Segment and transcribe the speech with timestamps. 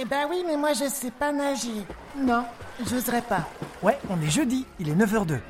[0.00, 1.82] Eh ben oui, mais moi je sais pas nager.
[2.16, 2.44] Non,
[2.88, 3.48] j'oserais pas.
[3.82, 5.40] Ouais, on est jeudi, il est 9h02.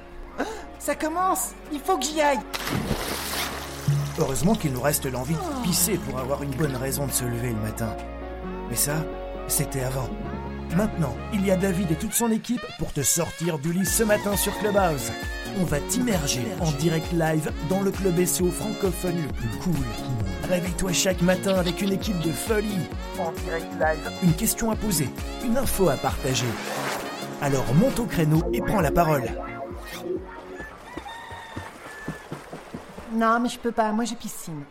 [0.78, 2.38] Ça commence Il faut que j'y aille
[4.18, 7.50] Heureusement qu'il nous reste l'envie de pisser pour avoir une bonne raison de se lever
[7.50, 7.94] le matin.
[8.70, 8.94] Mais ça,
[9.48, 10.08] c'était avant.
[10.76, 14.02] Maintenant, il y a David et toute son équipe pour te sortir du lit ce
[14.02, 15.10] matin sur Clubhouse.
[15.60, 19.84] On va t'immerger en direct live dans le club SEO francophone le plus cool.
[20.48, 22.86] Réveille-toi chaque matin avec une équipe de folie.
[23.18, 24.12] En direct live.
[24.22, 25.08] Une question à poser,
[25.44, 26.46] une info à partager.
[27.40, 29.24] Alors monte au créneau et prends la parole.
[33.12, 34.62] Non, mais je peux pas, moi j'ai piscine.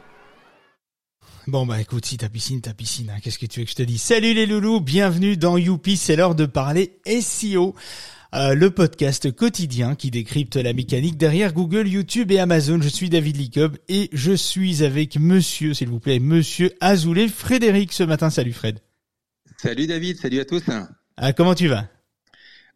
[1.48, 3.20] Bon bah écoute, si t'as piscine, t'as piscine, hein.
[3.24, 4.02] qu'est-ce que tu veux que je te dise?
[4.02, 7.73] Salut les loulous, bienvenue dans Youpi, c'est l'heure de parler SEO.
[8.34, 12.82] Euh, le podcast quotidien qui décrypte la mécanique derrière Google, YouTube et Amazon.
[12.82, 17.94] Je suis David Licob et je suis avec monsieur, s'il vous plaît, monsieur Azoulay Frédéric
[17.94, 18.30] ce matin.
[18.30, 18.80] Salut Fred.
[19.56, 20.64] Salut David, salut à tous.
[21.16, 21.88] Ah, comment tu vas?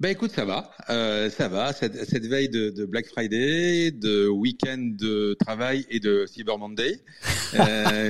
[0.02, 1.73] Bah écoute, ça va, euh, ça va.
[1.73, 6.99] Cette, cette veille de, de, Black Friday, de week-end de travail et de Cyber Monday.
[7.53, 8.09] Euh,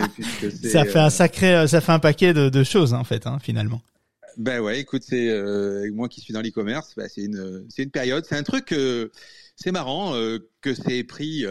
[0.72, 3.40] ça fait un euh, sacré, ça fait un paquet de, de choses en fait, hein,
[3.42, 3.82] finalement.
[4.38, 7.90] Ben ouais, écoute, c'est euh, moi qui suis dans l'e-commerce, bah, c'est une, c'est une
[7.90, 8.72] période, c'est un truc.
[9.56, 10.14] c'est marrant
[10.62, 11.44] que c'est pris,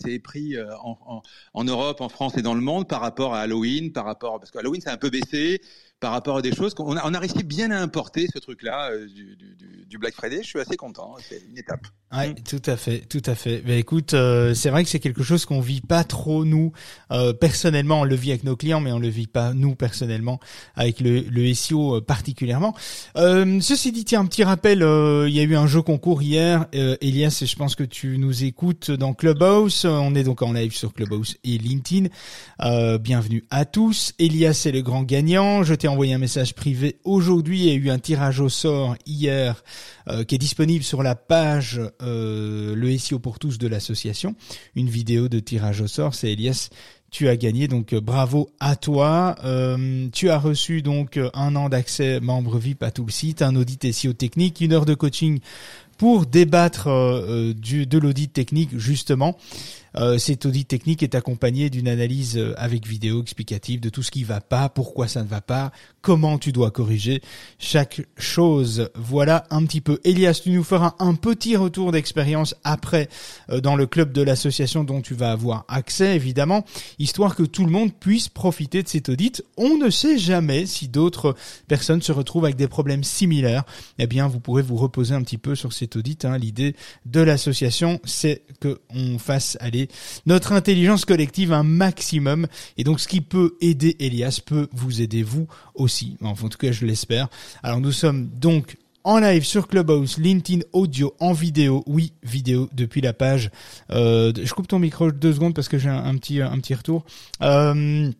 [0.00, 3.40] c'est pris en, en, en, Europe, en France et dans le monde par rapport à
[3.40, 5.60] Halloween, par rapport parce que Halloween c'est un peu baissé
[6.00, 8.90] par rapport à des choses qu'on a, on a réussi bien à importer ce truc-là
[8.90, 10.40] euh, du, du, du, Black Friday.
[10.42, 11.14] Je suis assez content.
[11.26, 11.86] C'est une étape.
[12.12, 12.34] Ouais, mm.
[12.48, 13.62] tout à fait, tout à fait.
[13.64, 16.72] Mais écoute, euh, c'est vrai que c'est quelque chose qu'on vit pas trop nous
[17.10, 18.00] euh, personnellement.
[18.00, 20.40] On le vit avec nos clients, mais on le vit pas nous personnellement
[20.74, 22.74] avec le, le SEO particulièrement.
[23.16, 24.80] ceci dit, tiens, un petit rappel.
[24.80, 26.66] Il y a eu un jeu concours hier.
[26.72, 29.84] Elias, je pense que tu nous écoutes dans Clubhouse.
[29.84, 32.08] On est donc en live sur Clubhouse et LinkedIn.
[32.98, 34.12] bienvenue à tous.
[34.18, 35.62] Elias est le grand gagnant.
[35.62, 37.60] Je t'ai envoyé un message privé aujourd'hui.
[37.60, 39.62] Il y a eu un tirage au sort hier
[40.08, 44.34] euh, qui est disponible sur la page euh, le SEO pour tous de l'association.
[44.74, 46.14] Une vidéo de tirage au sort.
[46.14, 46.70] C'est Elias
[47.12, 49.36] tu as gagné, donc euh, bravo à toi.
[50.12, 53.92] Tu as reçu donc un an d'accès membre VIP à tout le site, un audit
[53.92, 55.38] SEO technique, une heure de coaching
[55.96, 56.88] pour débattre
[57.54, 59.38] du, de l'audit technique justement.
[59.96, 64.10] Euh, cet audit technique est accompagné d'une analyse euh, avec vidéo explicative de tout ce
[64.10, 65.70] qui va pas, pourquoi ça ne va pas,
[66.02, 67.22] comment tu dois corriger
[67.58, 68.90] chaque chose.
[68.96, 70.00] Voilà un petit peu.
[70.04, 73.08] Elias, tu nous feras un petit retour d'expérience après
[73.50, 76.64] euh, dans le club de l'association dont tu vas avoir accès, évidemment,
[76.98, 79.44] histoire que tout le monde puisse profiter de cet audit.
[79.56, 81.36] On ne sait jamais si d'autres
[81.68, 83.64] personnes se retrouvent avec des problèmes similaires.
[83.98, 86.24] Eh bien, vous pourrez vous reposer un petit peu sur cet audit.
[86.24, 86.36] Hein.
[86.38, 86.74] L'idée
[87.06, 89.83] de l'association, c'est que on fasse aller
[90.26, 92.46] notre intelligence collective un maximum.
[92.76, 96.16] Et donc, ce qui peut aider Elias peut vous aider vous aussi.
[96.20, 97.28] en tout cas, je l'espère.
[97.62, 103.02] Alors, nous sommes donc en live sur Clubhouse, LinkedIn audio en vidéo, oui vidéo depuis
[103.02, 103.50] la page.
[103.90, 107.04] Euh, je coupe ton micro deux secondes parce que j'ai un, petit un petit retour.
[107.42, 108.10] Euh,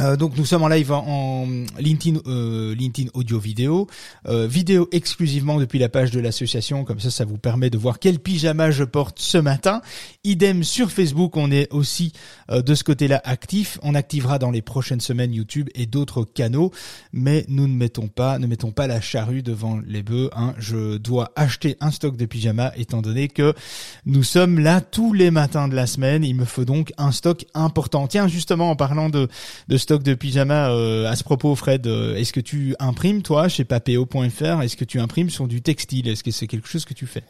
[0.00, 1.46] euh, donc nous sommes en live en,
[1.78, 3.86] LinkedIn, euh, LinkedIn audio vidéo,
[4.28, 7.98] euh, vidéo exclusivement depuis la page de l'association, comme ça ça vous permet de voir
[7.98, 9.80] quel pyjama je porte ce matin.
[10.24, 12.12] Idem sur Facebook, on est aussi
[12.50, 13.78] euh, de ce côté-là actif.
[13.82, 16.72] On activera dans les prochaines semaines YouTube et d'autres canaux,
[17.12, 20.28] mais nous ne mettons pas, ne mettons pas la charrue devant les bœufs.
[20.36, 20.52] Hein.
[20.58, 23.54] Je dois acheter un stock de pyjama étant donné que
[24.04, 26.22] nous sommes là tous les matins de la semaine.
[26.22, 28.06] Il me faut donc un stock important.
[28.08, 29.28] Tiens, justement en parlant de,
[29.68, 31.86] de stock de pyjama euh, à ce propos, Fred.
[31.86, 36.08] Euh, est-ce que tu imprimes toi chez papéo.fr Est-ce que tu imprimes sur du textile?
[36.08, 37.22] Est-ce que c'est quelque chose que tu fais?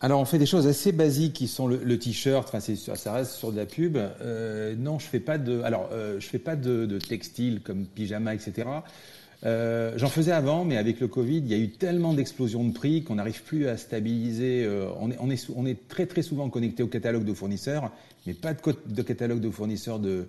[0.00, 3.52] Alors on fait des choses assez basiques qui sont le, t-shirt, enfin ça reste sur
[3.52, 3.98] de la pub.
[3.98, 8.66] Euh, non, je fais pas de, alors je fais pas de, textile comme pyjama, etc.
[9.44, 13.04] J'en faisais avant, mais avec le Covid, il y a eu tellement d'explosions de prix
[13.04, 14.66] qu'on n'arrive plus à stabiliser.
[14.98, 17.92] On, est, on, est, très très souvent connecté au catalogue de fournisseurs,
[18.26, 20.26] mais pas de, catalogue de fournisseurs de,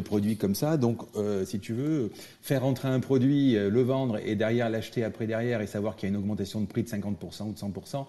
[0.00, 0.76] produits comme ça.
[0.76, 2.10] Donc, euh, si tu veux,
[2.42, 6.08] faire entrer un produit, euh, le vendre et derrière l'acheter après derrière et savoir qu'il
[6.08, 8.06] y a une augmentation de prix de 50% ou de 100%.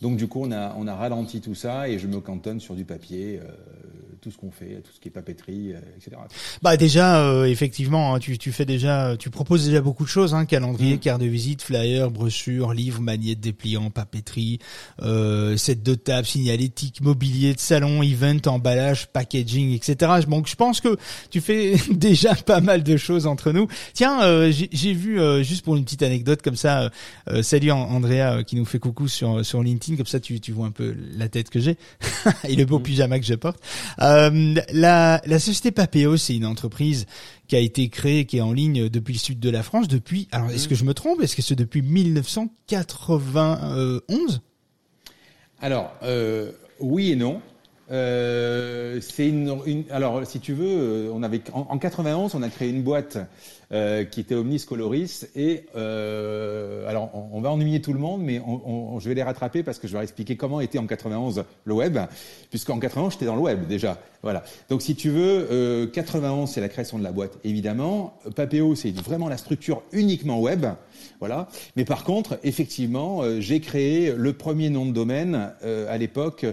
[0.00, 2.74] Donc, du coup, on a, on a ralenti tout ça et je me cantonne sur
[2.74, 3.40] du papier.
[3.40, 3.50] Euh,
[4.22, 6.16] tout ce qu'on fait, tout ce qui est papeterie, euh, etc.
[6.62, 10.32] Bah déjà, euh, effectivement, hein, tu, tu fais déjà, tu proposes déjà beaucoup de choses,
[10.32, 11.00] hein, calendrier, mm.
[11.00, 14.60] carte de visite, flyer, brochure, livre, magnète, dépliant, papeterie,
[15.02, 20.12] euh, set de table, signalétique, mobilier de salon, event, emballage, packaging, etc.
[20.28, 20.96] Donc je pense que
[21.30, 23.66] tu fais déjà pas mal de choses entre nous.
[23.92, 26.90] Tiens, euh, j'ai vu juste pour une petite anecdote comme ça.
[27.42, 30.70] salut Andrea qui nous fait coucou sur sur LinkedIn, comme ça tu tu vois un
[30.70, 31.76] peu la tête que j'ai
[32.48, 32.82] et le beau mm.
[32.82, 33.58] pyjama que je porte.
[34.00, 34.11] Euh,
[34.72, 37.06] la, la société Papéo, c'est une entreprise
[37.48, 40.28] qui a été créée, qui est en ligne depuis le sud de la France depuis.
[40.32, 41.20] Alors, est-ce que je me trompe?
[41.20, 44.40] Est-ce que c'est depuis 1991
[45.60, 47.42] Alors, euh, oui et non.
[47.92, 52.42] Euh, c'est une, une- alors si tu veux, euh, on avait en, en 91, on
[52.42, 53.18] a créé une boîte
[53.72, 58.22] euh, qui était Omnis Coloris et euh, alors on, on va ennuyer tout le monde,
[58.22, 60.78] mais on, on- je vais les rattraper parce que je vais leur expliquer comment était
[60.78, 61.98] en 91 le web,
[62.50, 63.98] puisqu'en 91 j'étais dans le web déjà.
[64.22, 64.42] Voilà.
[64.70, 68.14] Donc si tu veux, euh, 91 c'est la création de la boîte évidemment.
[68.36, 70.64] Papéo c'est vraiment la structure uniquement web.
[71.20, 71.48] Voilà.
[71.76, 76.46] Mais par contre, effectivement, euh, j'ai créé le premier nom de domaine euh, à l'époque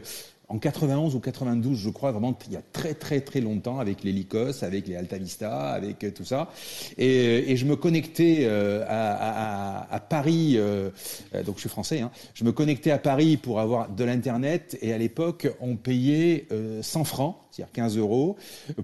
[0.50, 4.04] en 91 ou 92, je crois, vraiment il y a très très très longtemps, avec
[4.04, 6.50] les Lycos, avec les Altavista, avec euh, tout ça.
[6.98, 10.90] Et, et je me connectais euh, à, à- à Paris, euh,
[11.36, 14.78] euh, donc je suis français, hein, je me connectais à Paris pour avoir de l'Internet,
[14.82, 18.36] et à l'époque, on payait euh, 100 francs, c'est-à-dire 15 euros,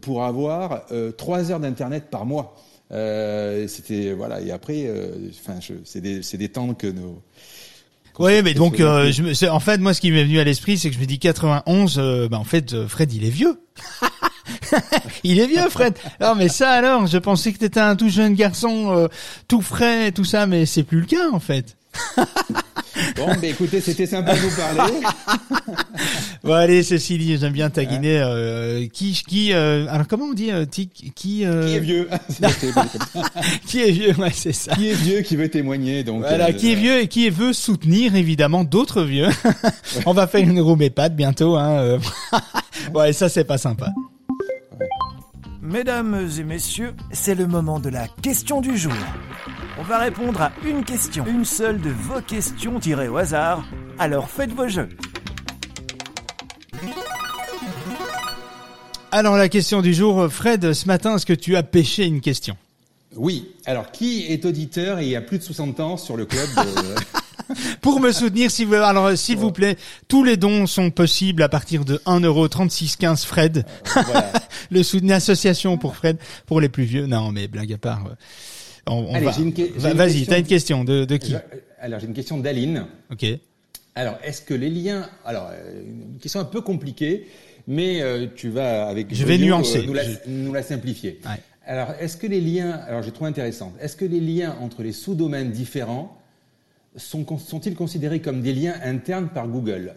[0.02, 2.56] pour avoir euh, 3 heures d'Internet par mois.
[2.92, 7.20] Euh, c'était voilà et après euh, enfin c'est des des temps que nos
[8.20, 10.78] Oui, mais donc, euh, je me, en fait, moi, ce qui m'est venu à l'esprit,
[10.78, 11.98] c'est que je me dis 91.
[11.98, 13.60] euh, bah, en fait, euh, Fred, il est vieux.
[15.24, 15.96] il est vieux, Fred.
[16.22, 19.08] Non, mais ça alors, je pensais que t'étais un tout jeune garçon, euh,
[19.48, 21.76] tout frais, tout ça, mais c'est plus le cas, en fait.
[23.18, 24.94] bon ben écoutez c'était sympa de vous parler
[26.46, 28.20] Bon, allez, ceci dit, j'aime bien taquiner.
[28.20, 32.08] Euh, qui, qui, euh, alors comment on dit, euh, qui, qui, euh, qui est vieux
[33.66, 34.76] qui est vieux, ouais, c'est ça.
[34.76, 37.52] qui est vieux qui veut témoigner donc Voilà, euh, qui est vieux et qui veut
[37.52, 39.30] soutenir évidemment d'autres vieux.
[40.06, 41.56] On va faire une room EHPAD bientôt.
[41.56, 41.98] Hein.
[42.94, 43.92] ouais, ça c'est pas sympa.
[45.64, 48.94] Mesdames et messieurs, c'est le moment de la question du jour.
[49.78, 53.68] On va répondre à une question, une seule de vos questions tirées au hasard.
[54.00, 54.88] Alors faites vos jeux.
[59.12, 62.56] Alors la question du jour, Fred, ce matin, est-ce que tu as pêché une question?
[63.18, 66.96] Oui alors qui est auditeur et a plus de 60 ans sur le club de...
[67.82, 71.44] Pour me soutenir, s'il vous, alors euh, s'il vous plaît, tous les dons sont possibles
[71.44, 73.66] à partir de 1,3615 Fred.
[73.94, 74.32] voilà.
[74.72, 76.18] Le soutien association pour Fred,
[76.48, 77.06] pour les plus vieux.
[77.06, 78.06] Non, mais blague à part.
[78.88, 79.32] Euh, On, on Allez, va.
[79.32, 80.30] j'ai une que- j'ai Va- une Vas-y, question.
[80.32, 81.36] t'as une question de, de qui
[81.80, 83.26] alors j'ai une question d'Aline Ok.
[83.96, 85.84] alors est-ce que les liens alors euh,
[86.14, 87.28] une question un peu compliquée
[87.68, 89.86] mais euh, tu vas avec Je vais nuancer.
[89.86, 91.40] nous, la, Je- nous la simplifier Ouais.
[91.66, 94.92] alors est-ce que les liens alors j'ai trouvé intéressant est-ce que les liens entre les
[94.94, 96.18] sous-domaines différents
[96.96, 99.96] sont sont-ils considérés comme des liens internes par Google?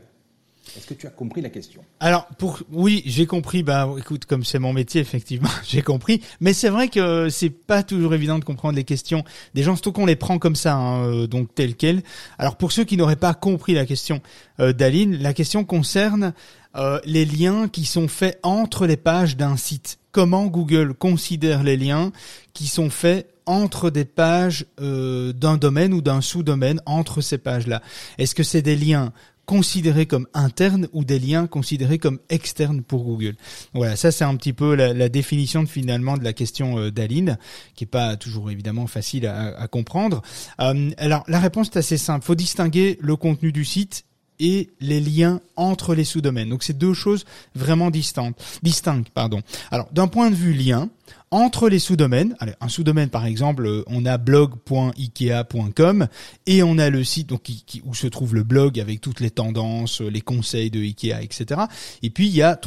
[0.76, 1.82] Est-ce que tu as compris la question?
[2.00, 2.28] Alors
[2.70, 3.62] oui, j'ai compris.
[3.62, 6.20] Bah écoute, comme c'est mon métier, effectivement, j'ai compris.
[6.40, 9.24] Mais c'est vrai que c'est pas toujours évident de comprendre les questions
[9.54, 12.02] des gens, surtout qu'on les prend comme ça, hein, euh, donc tel quel.
[12.38, 14.20] Alors pour ceux qui n'auraient pas compris la question
[14.60, 16.34] euh, d'Aline, la question concerne
[16.76, 19.98] euh, les liens qui sont faits entre les pages d'un site.
[20.12, 22.12] Comment Google considère les liens
[22.52, 27.82] qui sont faits entre des pages d'un domaine ou d'un sous-domaine entre ces pages-là?
[28.18, 29.12] Est-ce que c'est des liens
[29.48, 33.34] considérés comme internes ou des liens considérés comme externes pour Google.
[33.72, 37.38] Voilà, ça c'est un petit peu la, la définition finalement de la question euh, d'Aline,
[37.74, 40.20] qui est pas toujours évidemment facile à, comprendre.
[40.60, 42.26] Euh, alors la réponse est assez simple.
[42.26, 44.04] Faut distinguer le contenu du site
[44.38, 46.50] et les liens entre les sous-domaines.
[46.50, 47.24] Donc c'est deux choses
[47.54, 48.38] vraiment distinctes.
[48.62, 49.40] Distinctes, pardon.
[49.70, 50.90] Alors d'un point de vue lien,
[51.30, 56.08] entre les sous-domaines, un sous-domaine par exemple, euh, on a blog.ikea.com
[56.46, 59.20] et on a le site donc qui, qui- où se trouve le blog avec toutes
[59.20, 61.60] les tendances, euh, les conseils de Ikea, etc.
[62.02, 62.58] Et puis il y a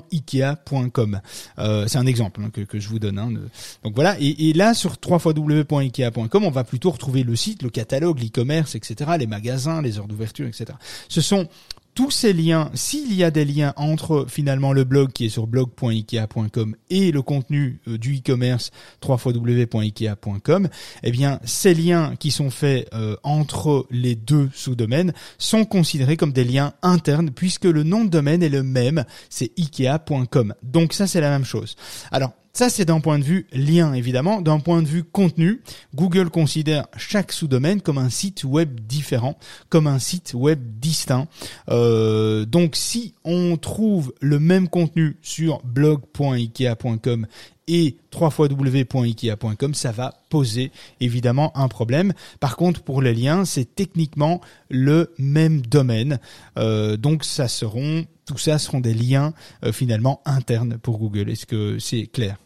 [0.00, 1.20] www.ikea.com.
[1.58, 3.18] Euh, c'est un exemple hein, que, que je vous donne.
[3.18, 3.30] hein,
[3.82, 4.16] donc voilà.
[4.20, 9.12] Et, et là sur www.ikea.com, on va plutôt retrouver le site, le catalogue, l'e-commerce, etc.
[9.18, 10.66] Les magasins, les heures d'ouverture, etc.
[11.08, 11.48] Ce sont
[12.00, 15.46] tous ces liens, s'il y a des liens entre finalement le blog qui est sur
[15.46, 18.70] blog.ikea.com et le contenu euh, du e-commerce
[19.06, 20.68] www.ikea.com,
[21.02, 26.32] eh bien ces liens qui sont faits euh, entre les deux sous-domaines sont considérés comme
[26.32, 30.54] des liens internes puisque le nom de domaine est le même, c'est ikea.com.
[30.62, 31.76] Donc ça c'est la même chose.
[32.10, 34.40] Alors ça, c'est d'un point de vue lien, évidemment.
[34.40, 35.62] D'un point de vue contenu,
[35.94, 39.38] Google considère chaque sous-domaine comme un site web différent,
[39.68, 41.28] comme un site web distinct.
[41.68, 47.26] Euh, donc, si on trouve le même contenu sur blog.ikea.com
[47.68, 52.12] et www.ikea.com, ça va poser évidemment un problème.
[52.40, 56.18] Par contre, pour les liens, c'est techniquement le même domaine.
[56.58, 59.32] Euh, donc, ça seront, tout ça seront des liens
[59.64, 61.30] euh, finalement internes pour Google.
[61.30, 62.36] Est-ce que c'est clair?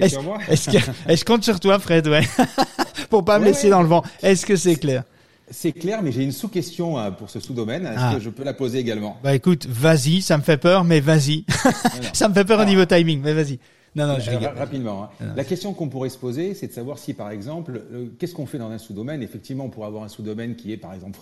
[0.00, 2.22] Est-ce que, qu'on compte sur toi, Fred, ouais,
[3.10, 3.70] pour pas me Ouais, laisser ouais.
[3.70, 5.04] dans le vent Est-ce que c'est clair?
[5.50, 7.84] C'est clair, mais j'ai une sous-question euh, pour ce sous-domaine.
[7.86, 8.14] Est-ce Ah.
[8.14, 9.18] que je peux la poser également?
[9.22, 11.44] Bah écoute, vas-y, ça me fait peur, mais vas-y.
[12.14, 13.58] ça me fait peur au Alors- niveau timing, mais vas-y.
[13.94, 15.10] Non, non, je Alors, ra- rapidement.
[15.20, 15.26] hein.
[15.36, 18.46] La question qu'on pourrait se poser, c'est de savoir si, par exemple, euh, qu'est-ce qu'on
[18.46, 19.22] fait dans un sous-domaine?
[19.22, 21.18] Effectivement, on pourrait avoir un sous-domaine qui est, par exemple,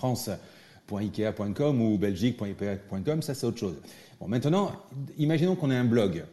[0.90, 3.76] france.ikea.com ou belgique.ikea.com, ça c'est autre chose.
[4.20, 4.72] Bon, maintenant,
[5.18, 6.24] imaginons qu'on ait un blog.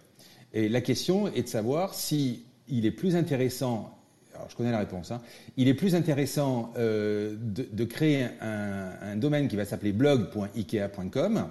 [0.54, 3.94] Et la question est de savoir si il est plus intéressant
[4.36, 5.10] alors je connais la réponse.
[5.10, 5.20] hein.
[5.58, 11.48] Il est plus intéressant euh, de, créer un, domaine qui va s'appeler blog.ikea.com.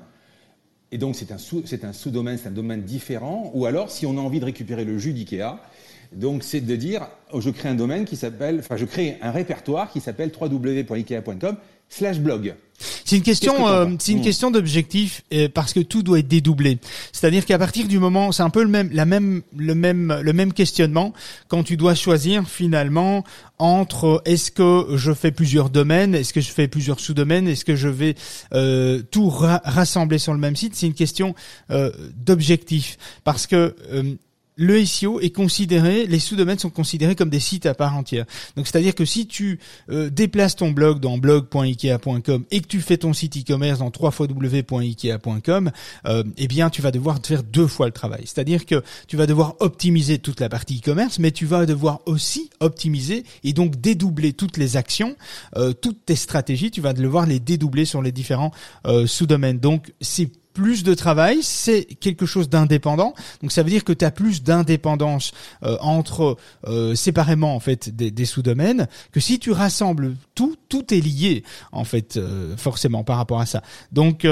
[0.92, 3.50] Et donc c'est un sous, c'est un sous-domaine, c'est un domaine différent.
[3.54, 5.58] Ou alors, si on a envie de récupérer le jus d'IKEA,
[6.12, 9.32] donc c'est de dire, oh, je crée un domaine qui s'appelle, enfin je crée un
[9.32, 11.56] répertoire qui s'appelle www.ikea.com
[11.88, 12.54] slash blog.
[13.04, 14.24] C'est une question, euh, c'est une Hmm.
[14.24, 16.78] question d'objectif euh, parce que tout doit être dédoublé.
[17.12, 20.32] C'est-à-dire qu'à partir du moment, c'est un peu le même, la même, le même, le
[20.32, 21.12] même questionnement
[21.48, 23.24] quand tu dois choisir finalement
[23.58, 27.76] entre est-ce que je fais plusieurs domaines, est-ce que je fais plusieurs sous-domaines, est-ce que
[27.76, 28.14] je vais
[28.52, 30.74] euh, tout ra- rassembler sur le même site.
[30.74, 31.34] C'est une question
[31.70, 34.14] euh, d'objectif parce que euh,
[34.56, 38.24] le SEO est considéré, les sous-domaines sont considérés comme des sites à part entière.
[38.56, 39.58] Donc c'est-à-dire que si tu
[39.90, 45.70] euh, déplaces ton blog dans blog.ikea.com et que tu fais ton site e-commerce dans www.ikea.com,
[46.06, 48.22] euh, eh bien tu vas devoir faire deux fois le travail.
[48.24, 52.50] C'est-à-dire que tu vas devoir optimiser toute la partie e-commerce, mais tu vas devoir aussi
[52.60, 55.16] optimiser et donc dédoubler toutes les actions,
[55.56, 58.52] euh, toutes tes stratégies, tu vas devoir les dédoubler sur les différents
[58.86, 59.58] euh, sous-domaines.
[59.58, 63.12] Donc c'est plus de travail, c'est quelque chose d'indépendant.
[63.40, 65.32] Donc ça veut dire que tu as plus d'indépendance
[65.62, 66.36] euh, entre
[66.66, 71.44] euh, séparément en fait des, des sous-domaines que si tu rassembles tout, tout est lié
[71.72, 73.60] en fait euh, forcément par rapport à ça.
[73.92, 74.24] Donc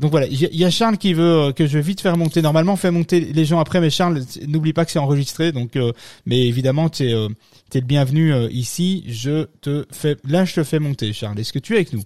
[0.00, 2.42] donc voilà, il y, y a Charles qui veut euh, que je vite faire monter.
[2.42, 5.52] Normalement, on fait monter les gens après, mais Charles, n'oublie pas que c'est enregistré.
[5.52, 5.92] Donc euh,
[6.26, 9.04] mais évidemment, tu es le bienvenu euh, ici.
[9.06, 11.38] Je te fais, là, je te fais monter, Charles.
[11.38, 12.02] Est-ce que tu es avec nous?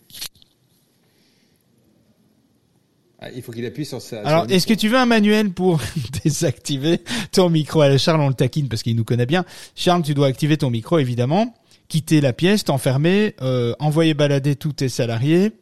[3.25, 4.21] Ah, il faut qu'il appuie sur ça.
[4.23, 5.81] Alors, est-ce que tu veux un manuel pour
[6.25, 7.01] désactiver
[7.33, 9.47] ton micro Alors, Charles, on le taquine parce qu'il nous connaît bien.
[9.75, 11.55] Charles, tu dois activer ton micro, évidemment,
[11.89, 15.53] quitter la pièce, t'enfermer, euh, envoyer balader tous tes salariés,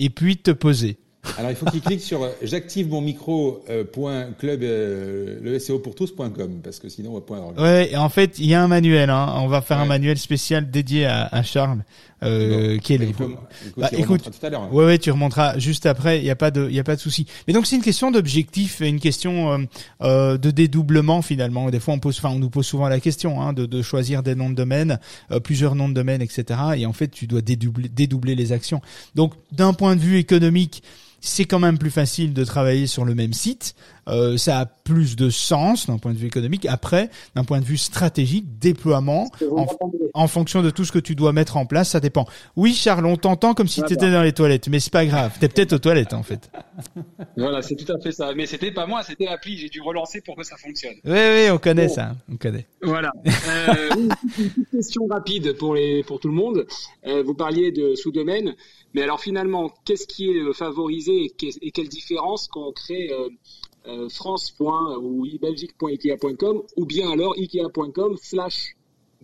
[0.00, 0.98] et puis te poser.
[1.38, 5.58] Alors il faut qu'il clique sur euh, j'active mon micro euh, point club euh, le
[5.58, 7.58] SEO pour tous.com parce que sinon on va pas avoir.
[7.58, 9.10] Ouais, et en fait, il y a un manuel.
[9.10, 9.34] Hein.
[9.36, 11.84] On va faire un manuel spécial dédié à, à Charles,
[12.22, 13.12] euh, Bon, qui est bah, le.
[13.12, 13.38] faut- écoute,
[13.76, 14.68] Bah, écoute, tout à hein.
[14.72, 16.18] Ouais, ouais, tu remonteras juste après.
[16.18, 17.26] Il y a pas de, il y a pas de souci.
[17.46, 19.58] Mais donc c'est une question d'objectif, et une question euh,
[20.02, 21.70] euh, de dédoublement finalement.
[21.70, 24.22] Des fois, on pose, enfin, on nous pose souvent la question hein, de, de choisir
[24.22, 24.98] des noms de domaine,
[25.30, 26.60] euh, plusieurs noms de domaine, etc.
[26.76, 28.80] Et en fait, tu dois dédoubler, dédoubler les actions.
[29.14, 30.82] Donc, d'un point de vue économique,
[31.26, 33.74] c'est quand même plus facile de travailler sur le même site.
[34.08, 36.64] Euh, ça a plus de sens d'un point de vue économique.
[36.66, 39.66] Après, d'un point de vue stratégique, déploiement, en,
[40.14, 42.24] en fonction de tout ce que tu dois mettre en place, ça dépend.
[42.54, 45.32] Oui, Charles, on t'entend comme si tu étais dans les toilettes, mais c'est pas grave.
[45.40, 46.48] T'es peut-être aux toilettes en fait.
[47.36, 48.32] Voilà, c'est tout à fait ça.
[48.36, 49.58] Mais c'était pas moi, c'était l'appli.
[49.58, 50.94] J'ai dû relancer pour que ça fonctionne.
[51.04, 51.94] Oui, oui, on connaît Bon.
[51.94, 52.66] ça, on connaît.
[52.82, 53.10] Voilà.
[53.48, 56.66] Euh, une petite question rapide pour les pour tout le monde.
[57.06, 58.54] Euh, vous parliez de sous-domaine,
[58.96, 62.72] mais alors finalement, qu'est-ce qui est euh, favorisé et, qu'est- et quelle différence quand on
[62.72, 63.28] crée euh,
[63.86, 64.52] euh, France.
[64.58, 68.74] ou belgique.ikea.com ou bien alors ikea.com slash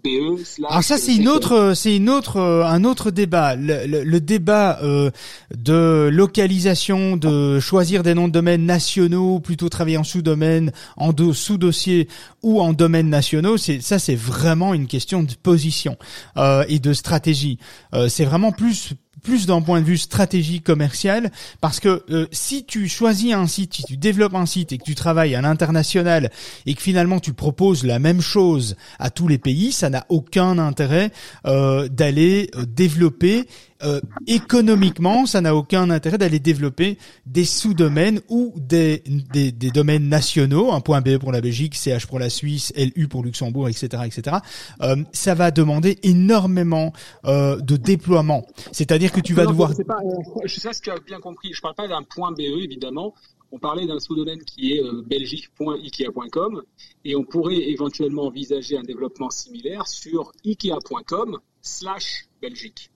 [0.04, 0.70] be slash.
[0.70, 3.54] Alors ça c'est une autre, euh, c'est une autre, euh, un autre débat.
[3.56, 5.10] Le, le- le débat euh,
[5.56, 11.32] de localisation, de choisir des noms de domaine nationaux, plutôt travailler en sous-domaine, en do-
[11.32, 12.08] sous-dossier
[12.42, 13.56] ou en domaines nationaux.
[13.56, 15.96] C'est ça, c'est vraiment une question de position
[16.36, 17.58] euh, et de stratégie.
[17.94, 22.64] Euh, c'est vraiment plus plus d'un point de vue stratégie commerciale parce que euh, si
[22.64, 26.30] tu choisis un site, si tu développes un site et que tu travailles à l'international
[26.66, 30.58] et que finalement tu proposes la même chose à tous les pays, ça n'a aucun
[30.58, 31.10] intérêt
[31.46, 33.46] euh, d'aller euh, développer
[33.84, 40.08] euh, économiquement, ça n'a aucun intérêt d'aller développer des sous-domaines ou des, des, des domaines
[40.08, 44.02] nationaux, un point BE pour la Belgique, CH pour la Suisse, LU pour Luxembourg, etc.,
[44.06, 44.36] etc.
[44.82, 46.92] Euh, ça va demander énormément
[47.24, 48.46] euh, de déploiement.
[48.72, 51.20] C'est-à-dire que tu vas Non, devoir Pas, euh, je sais ce que tu as bien
[51.20, 51.52] compris.
[51.52, 53.14] Je parle pas d'un point BE évidemment.
[53.54, 56.62] On parlait d'un sous-domaine qui est euh, belgique.ikea.com
[57.04, 62.91] et on pourrait éventuellement envisager un développement similaire sur ikea.com slash Belgique.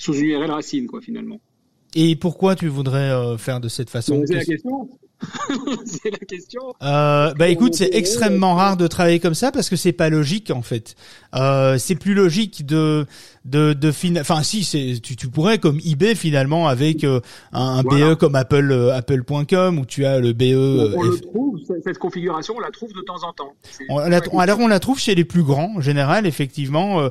[0.00, 1.38] Sous une URL racine, quoi, finalement.
[1.94, 4.22] Et pourquoi tu voudrais euh, faire de cette façon?
[4.26, 4.88] C'est la question.
[5.84, 6.62] c'est la question.
[6.82, 10.50] Euh, bah écoute, c'est extrêmement rare de travailler comme ça parce que c'est pas logique
[10.50, 10.94] en fait.
[11.34, 13.04] Euh, c'est plus logique de
[13.50, 17.20] de de enfin si c'est tu, tu pourrais comme eBay finalement avec un,
[17.52, 20.94] un BE comme Apple Apple.com où tu as le BE.
[20.96, 23.52] On, le trouve cette configuration, on la trouve de temps en temps.
[23.88, 27.08] On alors on la trouve chez les plus grands en général effectivement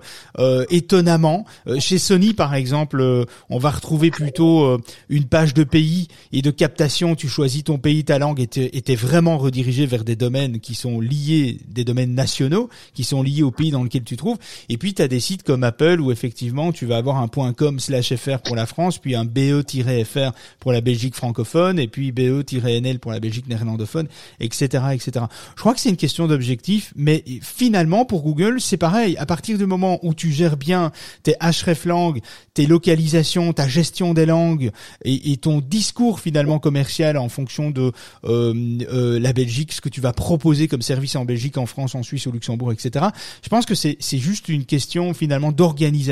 [0.69, 1.45] étonnamment
[1.79, 4.79] chez Sony par exemple on va retrouver plutôt
[5.09, 7.15] une page de pays et de captation.
[7.15, 10.99] Tu choisis ton pays, ta langue était était vraiment redirigé vers des domaines qui sont
[10.99, 14.37] liés des domaines nationaux qui sont liés au pays dans lequel tu trouves.
[14.69, 16.28] Et puis tu as des sites comme Apple où effectivement
[16.73, 21.79] tu vas avoir un .com/fr pour la France, puis un BE-fr pour la Belgique francophone,
[21.79, 24.07] et puis BE-NL pour la Belgique néerlandophone,
[24.39, 25.25] etc., etc.
[25.55, 29.17] Je crois que c'est une question d'objectif, mais finalement pour Google c'est pareil.
[29.17, 30.91] À partir du moment où tu gères bien
[31.23, 32.19] tes hreflang,
[32.53, 34.71] tes localisations, ta gestion des langues
[35.03, 37.91] et, et ton discours finalement commercial en fonction de
[38.25, 38.53] euh,
[38.91, 42.03] euh, la Belgique, ce que tu vas proposer comme service en Belgique, en France, en
[42.03, 43.05] Suisse, au Luxembourg, etc.
[43.43, 46.08] Je pense que c'est juste une question finalement d'organisation,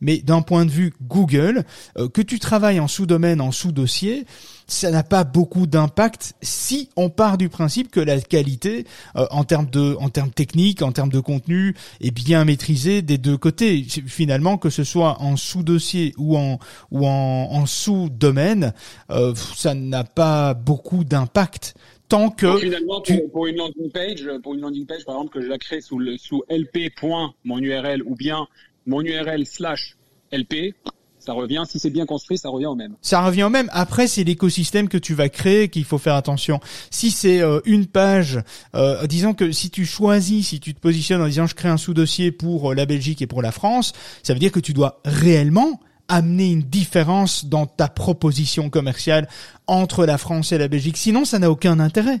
[0.00, 1.64] mais d'un point de vue Google,
[1.98, 4.26] euh, que tu travailles en sous-domaine, en sous-dossier,
[4.66, 8.84] ça n'a pas beaucoup d'impact si on part du principe que la qualité
[9.16, 13.18] euh, en termes de en termes techniques, en termes de contenu est bien maîtrisée des
[13.18, 13.84] deux côtés.
[14.06, 16.58] Finalement, que ce soit en sous-dossier ou en
[16.90, 18.72] ou en, en sous-domaine,
[19.10, 21.74] euh, ça n'a pas beaucoup d'impact
[22.08, 23.02] tant que finalement
[23.32, 25.98] pour, une landing page, pour une landing page par exemple que je la crée sous
[25.98, 26.92] le sous lp.
[27.44, 28.46] mon URL ou bien
[28.86, 29.96] mon URL slash
[30.32, 30.74] lp,
[31.26, 32.94] ça revient, si c'est bien construit, ça revient au même.
[33.02, 33.68] Ça revient au même.
[33.72, 36.60] Après, c'est l'écosystème que tu vas créer qu'il faut faire attention.
[36.90, 38.40] Si c'est euh, une page,
[38.76, 41.78] euh, disons que si tu choisis, si tu te positionnes en disant je crée un
[41.78, 45.00] sous-dossier pour euh, la Belgique et pour la France, ça veut dire que tu dois
[45.04, 49.26] réellement amener une différence dans ta proposition commerciale
[49.66, 50.96] entre la France et la Belgique.
[50.96, 52.20] Sinon, ça n'a aucun intérêt.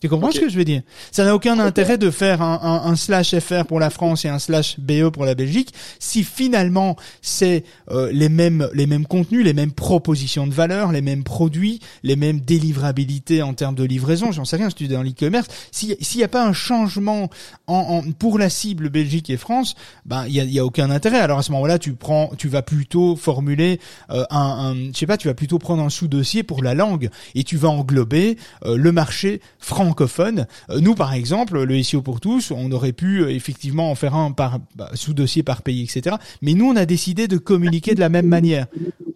[0.00, 0.80] Tu comprends ce que je veux dire?
[1.12, 4.30] Ça n'a aucun intérêt de faire un, un, un, slash FR pour la France et
[4.30, 9.44] un slash BE pour la Belgique si finalement c'est euh, les mêmes les mêmes contenus,
[9.44, 14.32] les mêmes propositions de valeur, les mêmes produits, les mêmes délivrabilités en termes de livraison.
[14.32, 15.48] J'en sais rien, si tu es dans l'e-commerce.
[15.70, 17.28] S'il n'y a pas un changement
[17.66, 19.74] en, en, pour la cible Belgique et France,
[20.06, 21.18] ben il y a, y a, aucun intérêt.
[21.20, 25.06] Alors à ce moment-là, tu prends, tu vas plutôt formuler euh, un, un, je sais
[25.06, 28.78] pas, tu vas plutôt prendre un sous-dossier pour la langue et tu vas englober euh,
[28.78, 30.46] le marché français francophone.
[30.70, 34.14] Euh, nous, par exemple, le SEO pour tous, on aurait pu euh, effectivement en faire
[34.14, 36.16] un par bah, sous dossier par pays, etc.
[36.42, 38.66] Mais nous, on a décidé de communiquer de la même manière.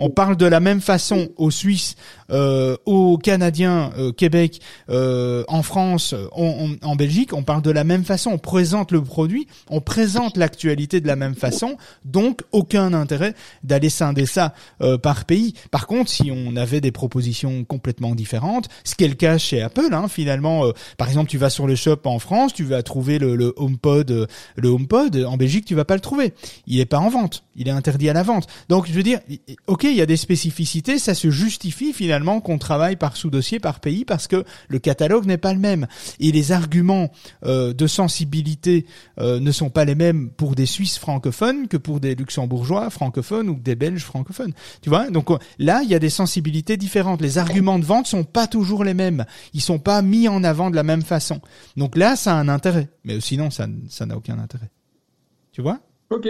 [0.01, 1.95] On parle de la même façon aux Suisses,
[2.31, 7.33] euh, aux Canadiens, euh, Québec, en France, en Belgique.
[7.33, 8.31] On parle de la même façon.
[8.31, 11.77] On présente le produit, on présente l'actualité de la même façon.
[12.05, 14.55] Donc, aucun intérêt d'aller scinder ça
[15.03, 15.55] par pays.
[15.71, 19.63] Par contre, si on avait des propositions complètement différentes, ce qui est le cas chez
[19.63, 20.64] Apple, hein, finalement,
[20.97, 24.69] par exemple, tu vas sur le shop en France, tu vas trouver le, HomePod, le
[24.69, 25.17] HomePod.
[25.17, 26.33] En Belgique, tu vas pas le trouver.
[26.67, 27.45] Il est pas en vente.
[27.57, 28.47] Il est interdit à la vente.
[28.69, 29.21] Donc, je veux dire,
[29.67, 33.81] ok, il y a des spécificités, ça se justifie finalement qu'on travaille par sous-dossier, par
[33.81, 35.87] pays, parce que le catalogue n'est pas le même.
[36.21, 37.11] Et les arguments
[37.45, 38.87] euh, de sensibilité
[39.19, 43.49] euh, ne sont pas les mêmes pour des Suisses francophones que pour des Luxembourgeois francophones
[43.49, 44.53] ou des Belges francophones.
[44.83, 45.11] Tu vois?
[45.11, 47.21] Donc euh, là, il y a des sensibilités différentes.
[47.21, 49.25] Les arguments de vente sont pas toujours les mêmes.
[49.53, 51.41] Ils sont pas mis en avant de la même façon.
[51.77, 52.89] Donc là, ça a un intérêt.
[53.05, 54.71] Mais sinon, ça n'a aucun intérêt.
[55.53, 55.81] Tu vois?
[56.11, 56.29] Ok.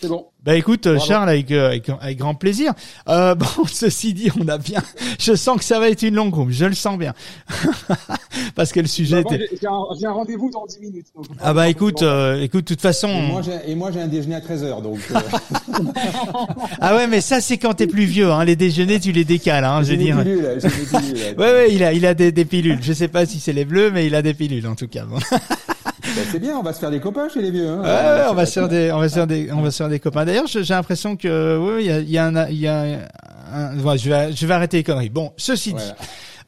[0.00, 0.26] C'est bon.
[0.44, 2.72] Bah écoute euh, Charles avec, euh, avec, avec grand plaisir.
[3.08, 4.80] Euh, bon ceci dit on a bien.
[5.18, 7.14] Je sens que ça va être une longue room, je le sens bien
[8.54, 9.48] parce que le sujet bah, était.
[9.60, 11.06] J'ai un, un rendez-vous dans 10 minutes.
[11.40, 13.08] ah bah écoute euh, écoute de toute façon.
[13.66, 15.00] Et moi j'ai un déjeuner à 13 h donc.
[16.80, 19.64] ah ouais mais ça c'est quand t'es plus vieux hein les déjeuners tu les décales
[19.64, 20.22] hein je veux dire.
[20.22, 23.26] Pilules, des pilules, ouais ouais il a il a des, des pilules je sais pas
[23.26, 25.04] si c'est les bleus mais il a des pilules en tout cas.
[26.18, 27.68] Ben, c'est bien, on va se faire des copains chez les vieux.
[27.68, 27.82] Hein.
[27.82, 29.88] Ouais, on va se faire des, on va se faire des, on va se faire
[29.88, 30.24] des copains.
[30.24, 33.08] D'ailleurs, j'ai l'impression que, oui, il y a, il y a un, il y a
[33.52, 35.10] un, je vais, je vais arrêter les conneries.
[35.10, 35.92] Bon, ceci dit.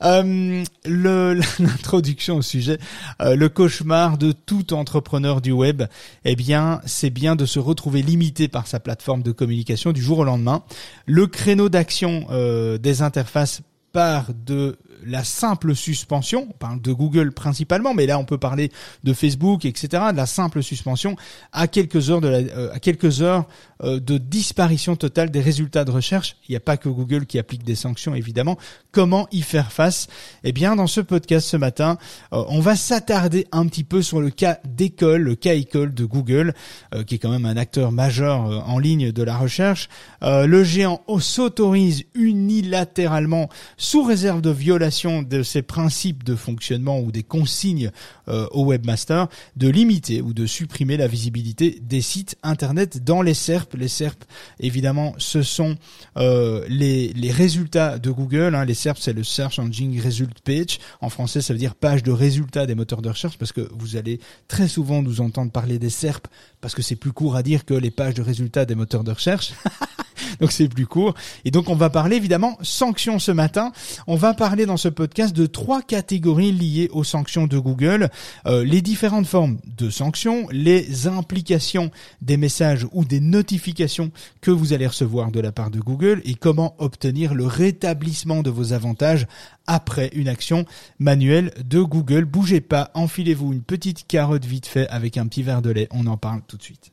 [0.02, 2.78] Euh, l'introduction au sujet,
[3.20, 5.82] euh, le cauchemar de tout entrepreneur du web,
[6.24, 10.20] eh bien, c'est bien de se retrouver limité par sa plateforme de communication du jour
[10.20, 10.62] au lendemain.
[11.06, 13.60] Le créneau d'action euh, des interfaces
[13.92, 18.70] part de la simple suspension, on parle de Google principalement, mais là on peut parler
[19.04, 21.16] de Facebook, etc., de la simple suspension
[21.52, 23.46] à quelques heures de la, euh, à quelques heures
[23.82, 26.36] euh, de disparition totale des résultats de recherche.
[26.48, 28.58] Il n'y a pas que Google qui applique des sanctions, évidemment.
[28.92, 30.08] Comment y faire face?
[30.44, 31.96] Eh bien, dans ce podcast ce matin,
[32.32, 36.04] euh, on va s'attarder un petit peu sur le cas d'école, le cas école de
[36.04, 36.54] Google,
[37.06, 39.88] qui est quand même un acteur majeur en ligne de la recherche.
[40.22, 43.48] le géant s'autorise unilatéralement
[43.80, 47.90] sous réserve de violation de ces principes de fonctionnement ou des consignes
[48.28, 53.32] euh, au webmaster, de limiter ou de supprimer la visibilité des sites internet dans les
[53.32, 53.74] SERP.
[53.74, 54.22] Les SERP,
[54.60, 55.76] évidemment, ce sont
[56.18, 58.54] euh, les, les résultats de Google.
[58.54, 58.66] Hein.
[58.66, 60.78] Les SERP, c'est le Search Engine Result Page.
[61.00, 63.96] En français, ça veut dire page de résultats des moteurs de recherche parce que vous
[63.96, 66.28] allez très souvent nous entendre parler des SERP
[66.60, 69.12] parce que c'est plus court à dire que les pages de résultats des moteurs de
[69.12, 69.54] recherche.
[70.40, 71.14] donc c'est plus court.
[71.44, 73.72] Et donc on va parler évidemment sanctions ce matin.
[74.06, 78.10] On va parler dans ce podcast de trois catégories liées aux sanctions de Google,
[78.46, 81.90] euh, les différentes formes de sanctions, les implications
[82.22, 86.34] des messages ou des notifications que vous allez recevoir de la part de Google et
[86.34, 89.26] comment obtenir le rétablissement de vos avantages
[89.66, 90.64] après une action
[90.98, 92.24] manuelle de Google.
[92.24, 95.88] Bougez pas, enfilez-vous une petite carotte vite fait avec un petit verre de lait.
[95.92, 96.92] On en parle tout de suite.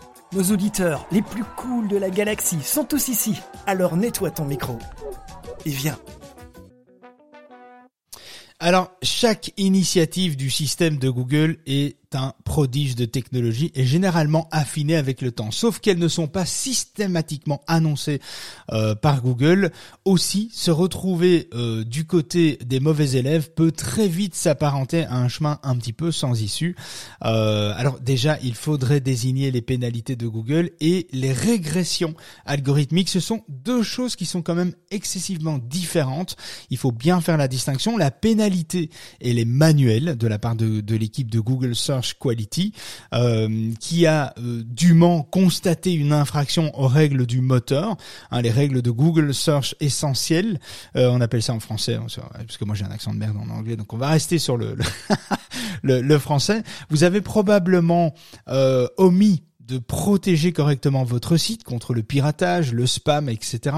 [0.33, 3.35] Nos auditeurs les plus cools de la galaxie sont tous ici.
[3.65, 4.79] Alors nettoie ton micro.
[5.65, 5.99] Et viens.
[8.59, 14.95] Alors, chaque initiative du système de Google est un prodige de technologie et généralement affiné
[14.95, 15.51] avec le temps.
[15.51, 18.19] Sauf qu'elles ne sont pas systématiquement annoncées
[18.71, 19.71] euh, par Google.
[20.05, 25.27] Aussi, se retrouver euh, du côté des mauvais élèves peut très vite s'apparenter à un
[25.27, 26.75] chemin un petit peu sans issue.
[27.23, 33.09] Euh, alors déjà, il faudrait désigner les pénalités de Google et les régressions algorithmiques.
[33.09, 36.35] Ce sont deux choses qui sont quand même excessivement différentes.
[36.69, 37.97] Il faut bien faire la distinction.
[37.97, 38.89] La pénalité,
[39.21, 42.73] elle est manuelle de la part de, de l'équipe de Google Search Quality,
[43.13, 47.97] euh, qui a euh, dûment constaté une infraction aux règles du moteur,
[48.31, 50.59] hein, les règles de Google Search essentielles.
[50.95, 53.37] Euh, on appelle ça en français, hein, parce que moi j'ai un accent de merde
[53.37, 54.75] en anglais, donc on va rester sur le,
[55.83, 56.63] le, le français.
[56.89, 58.13] Vous avez probablement
[58.97, 63.75] omis de protéger correctement votre site contre le piratage, le spam, etc.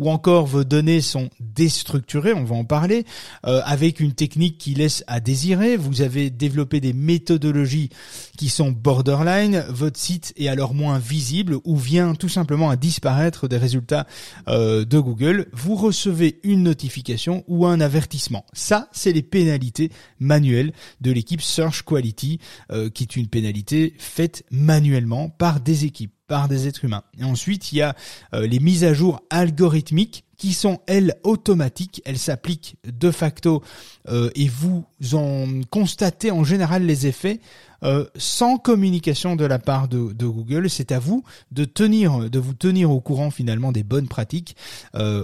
[0.00, 3.06] Ou encore vos données sont déstructurées, on va en parler,
[3.46, 5.76] euh, avec une technique qui laisse à désirer.
[5.76, 7.90] Vous avez développé des méthodologies
[8.36, 9.64] qui sont borderline.
[9.68, 14.06] Votre site est alors moins visible ou vient tout simplement à disparaître des résultats
[14.48, 15.48] euh, de Google.
[15.52, 18.44] Vous recevez une notification ou un avertissement.
[18.52, 22.38] Ça, c'est les pénalités manuelles de l'équipe Search Quality,
[22.70, 27.02] euh, qui est une pénalité faite manuellement par des équipes, par des êtres humains.
[27.22, 27.96] Ensuite, il y a
[28.34, 33.62] euh, les mises à jour algorithmiques qui sont elles automatiques, elles s'appliquent de facto
[34.08, 37.40] euh, et vous en constatez en général les effets
[37.82, 40.68] euh, sans communication de la part de, Google.
[40.70, 44.56] C'est à vous de tenir, de vous tenir au courant finalement des bonnes pratiques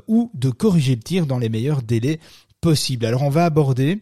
[0.09, 2.21] ou de corriger le tir dans les meilleurs délais
[2.61, 3.07] possibles.
[3.07, 4.01] Alors on va aborder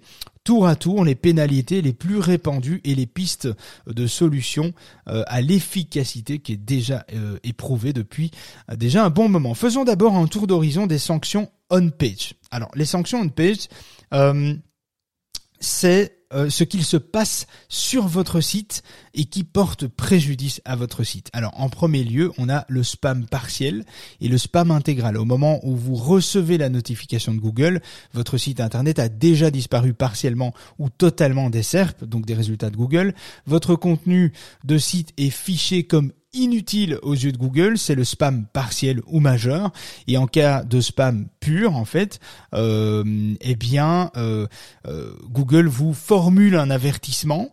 [0.50, 3.48] tour à tour les pénalités les plus répandues et les pistes
[3.86, 4.72] de solutions
[5.06, 8.32] euh, à l'efficacité qui est déjà euh, éprouvée depuis
[8.68, 9.54] euh, déjà un bon moment.
[9.54, 12.34] Faisons d'abord un tour d'horizon des sanctions on-page.
[12.50, 13.68] Alors les sanctions on-page,
[15.60, 18.82] c'est euh, ce qu'il se passe sur votre site
[19.14, 21.28] et qui porte préjudice à votre site.
[21.32, 23.84] Alors en premier lieu, on a le spam partiel
[24.20, 25.16] et le spam intégral.
[25.16, 27.80] Au moment où vous recevez la notification de Google,
[28.14, 32.76] votre site internet a déjà disparu partiellement ou totalement des SERP, donc des résultats de
[32.76, 33.14] Google.
[33.46, 34.32] Votre contenu
[34.64, 39.20] de site est fiché comme inutile aux yeux de Google, c'est le spam partiel ou
[39.20, 39.72] majeur.
[40.06, 42.20] Et en cas de spam pur, en fait,
[42.54, 44.46] euh, eh bien, euh,
[44.86, 47.50] euh, Google vous formule un avertissement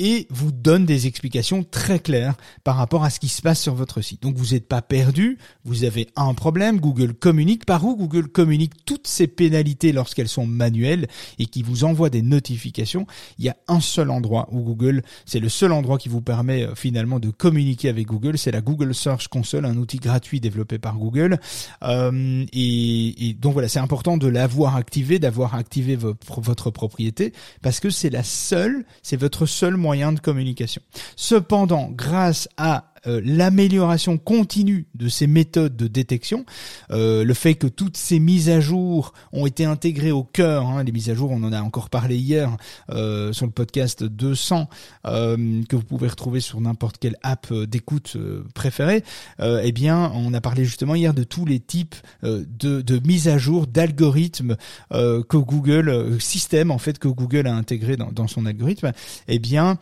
[0.00, 2.34] et vous donne des explications très claires
[2.64, 4.22] par rapport à ce qui se passe sur votre site.
[4.22, 7.66] Donc vous n'êtes pas perdu, vous avez un problème, Google communique.
[7.66, 11.06] Par où Google communique toutes ces pénalités lorsqu'elles sont manuelles
[11.38, 13.06] et qui vous envoie des notifications?
[13.38, 16.62] Il y a un seul endroit où Google, c'est le seul endroit qui vous permet
[16.62, 20.78] euh, finalement de communiquer avec Google, c'est la Google Search Console, un outil gratuit développé
[20.78, 21.38] par Google.
[21.82, 27.34] Euh, et, et, donc voilà, c'est important de l'avoir activé, d'avoir activé votre, votre propriété,
[27.60, 30.82] parce que c'est la seule, c'est votre seul moyen de communication.
[31.16, 36.44] Cependant, grâce à euh, l'amélioration continue de ces méthodes de détection,
[36.90, 40.84] euh, le fait que toutes ces mises à jour ont été intégrées au cœur, hein,
[40.84, 42.54] les mises à jour, on en a encore parlé hier
[42.90, 44.68] euh, sur le podcast 200
[45.04, 48.16] que vous pouvez retrouver sur n'importe quelle app d'écoute
[48.54, 49.02] préférée,
[49.40, 52.46] eh bien, on a parlé justement hier de tous les types de,
[52.80, 54.56] de mises à jour d'algorithmes
[54.90, 58.92] que Google, système en fait que Google a intégré dans, dans son algorithme.
[59.28, 59.78] Eh bien,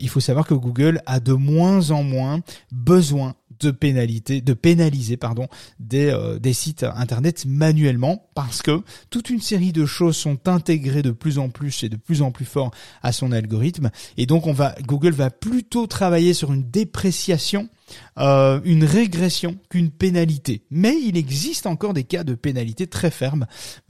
[0.00, 2.40] il faut savoir que Google a de moins en moins
[2.72, 9.30] besoin de pénalité, de pénaliser pardon des, euh, des sites internet manuellement parce que toute
[9.30, 12.44] une série de choses sont intégrées de plus en plus et de plus en plus
[12.44, 12.70] fort
[13.02, 13.90] à son algorithme.
[14.16, 17.68] Et donc on va Google va plutôt travailler sur une dépréciation
[18.18, 20.62] euh, une régression qu'une pénalité.
[20.70, 23.46] Mais il existe encore des cas de pénalité très fermes,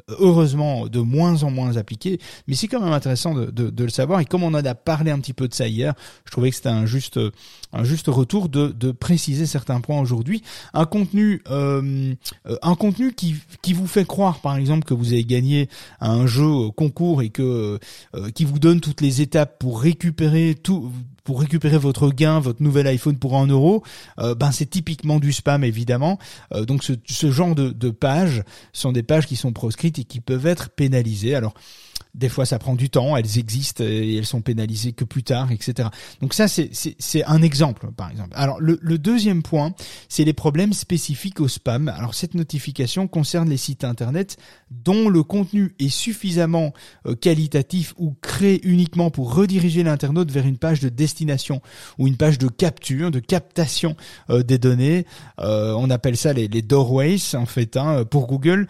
[0.09, 3.91] heureusement de moins en moins appliqués, mais c'est quand même intéressant de, de, de, le
[3.91, 4.21] savoir.
[4.21, 6.57] Et comme on en a parlé un petit peu de ça hier, je trouvais que
[6.57, 7.19] c'était un juste,
[7.73, 10.43] un juste retour de, de préciser certains points aujourd'hui.
[10.75, 12.15] Un contenu, euh,
[12.63, 15.69] un contenu qui, qui vous fait croire, par exemple, que vous avez gagné
[16.01, 17.79] un jeu concours et que
[18.15, 20.91] euh, qui vous donne toutes les étapes pour récupérer tout
[21.25, 23.83] pour récupérer votre gain, votre nouvel iPhone pour un euro,
[24.19, 26.19] euh, ben c'est typiquement du spam évidemment.
[26.53, 30.21] Euh, donc ce, genre de, de, pages sont des pages qui sont proscrites et qui
[30.21, 31.35] peuvent être pénalisées.
[31.35, 31.55] Alors
[32.15, 35.53] des fois, ça prend du temps, elles existent et elles sont pénalisées que plus tard,
[35.53, 35.89] etc.
[36.21, 38.31] Donc ça, c'est un exemple, par exemple.
[38.35, 39.73] Alors le, le deuxième point,
[40.09, 41.89] c'est les problèmes spécifiques au spam.
[41.89, 44.37] Alors cette notification concerne les sites internet
[44.71, 46.73] dont le contenu est suffisamment
[47.07, 51.61] euh, qualitatif ou créé uniquement pour rediriger l'internaute vers une page de destination
[51.99, 53.97] ou une page de capture, de captation
[54.31, 55.07] euh, des données.
[55.41, 57.77] Euh, on appelle ça les, les doorways en fait.
[57.77, 58.67] Hein, pour Google,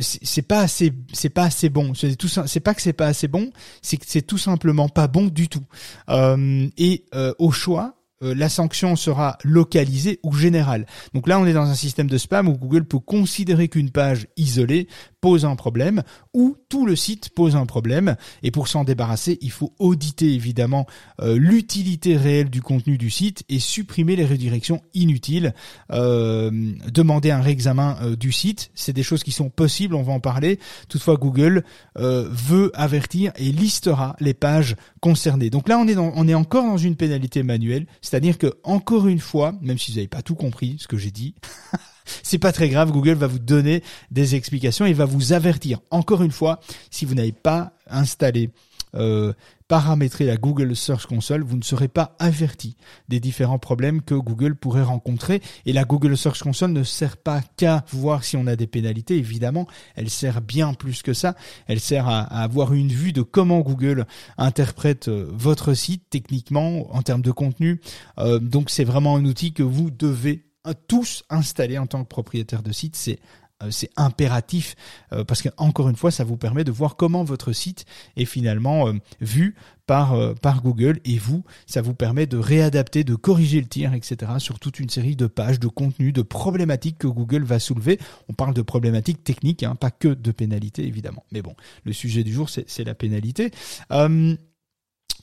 [0.00, 1.94] c'est pas assez, c'est pas assez bon.
[1.94, 2.28] C'est tout.
[2.28, 5.48] C'est pas que c'est pas assez bon, c'est que c'est tout simplement pas bon du
[5.48, 5.64] tout.
[6.08, 10.86] Euh, et euh, au choix, euh, la sanction sera localisée ou générale.
[11.14, 14.26] Donc là, on est dans un système de spam où Google peut considérer qu'une page
[14.36, 14.88] isolée
[15.24, 16.02] pose un problème
[16.34, 18.14] ou tout le site pose un problème.
[18.42, 20.86] Et pour s'en débarrasser, il faut auditer évidemment
[21.22, 25.54] euh, l'utilité réelle du contenu du site et supprimer les redirections inutiles.
[25.90, 26.50] Euh,
[26.92, 30.20] demander un réexamen euh, du site, c'est des choses qui sont possibles, on va en
[30.20, 30.58] parler.
[30.90, 31.64] Toutefois, Google
[31.96, 35.48] veut avertir et listera les pages concernées.
[35.48, 39.18] Donc là, on est, on est encore dans une pénalité manuelle, c'est-à-dire que encore une
[39.18, 41.34] fois, même si vous n'avez pas tout compris ce que j'ai dit.
[42.22, 45.80] C'est pas très grave, Google va vous donner des explications et va vous avertir.
[45.90, 46.60] Encore une fois,
[46.92, 48.50] si vous n'avez pas installé
[48.94, 49.32] euh,
[49.74, 52.76] paramétrer la Google Search Console, vous ne serez pas averti
[53.08, 55.42] des différents problèmes que Google pourrait rencontrer.
[55.66, 59.16] Et la Google Search Console ne sert pas qu'à voir si on a des pénalités,
[59.16, 61.34] évidemment, elle sert bien plus que ça.
[61.66, 64.06] Elle sert à, avoir une vue de comment Google
[64.38, 67.80] interprète euh, votre site techniquement en termes de contenu.
[68.18, 70.44] Euh, donc c'est vraiment un outil que vous devez
[70.88, 72.96] tous installer en tant que propriétaire de site.
[72.96, 74.76] C'est euh, c'est impératif
[75.12, 77.84] euh, parce que encore une fois ça vous permet de voir comment votre site
[78.16, 79.54] est finalement euh, vu
[79.86, 81.00] par par Google.
[81.04, 84.88] Et vous ça vous permet de réadapter de corriger le tir etc sur toute une
[84.88, 87.98] série de pages de contenus de problématiques que Google va soulever.
[88.28, 91.24] On parle de problématiques techniques hein, pas que de pénalités évidemment.
[91.32, 93.50] Mais bon le sujet du jour c'est la pénalité.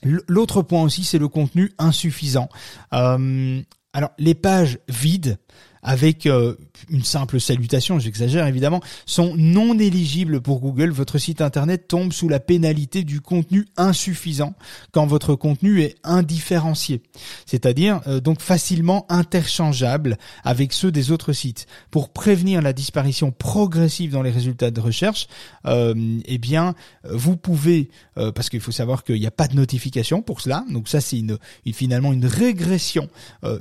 [0.04, 2.48] L'autre point aussi, c'est le contenu insuffisant.
[2.90, 5.38] Alors les pages vides
[5.82, 6.54] avec euh,
[6.90, 10.90] une simple salutation, j'exagère évidemment, sont non éligibles pour Google.
[10.90, 14.54] Votre site internet tombe sous la pénalité du contenu insuffisant
[14.92, 17.02] quand votre contenu est indifférencié,
[17.46, 21.66] c'est-à-dire euh, donc facilement interchangeable avec ceux des autres sites.
[21.90, 25.26] Pour prévenir la disparition progressive dans les résultats de recherche,
[25.66, 25.94] euh,
[26.26, 30.22] eh bien vous pouvez, euh, parce qu'il faut savoir qu'il n'y a pas de notification
[30.22, 33.08] pour cela, donc ça c'est une, une, finalement une régression,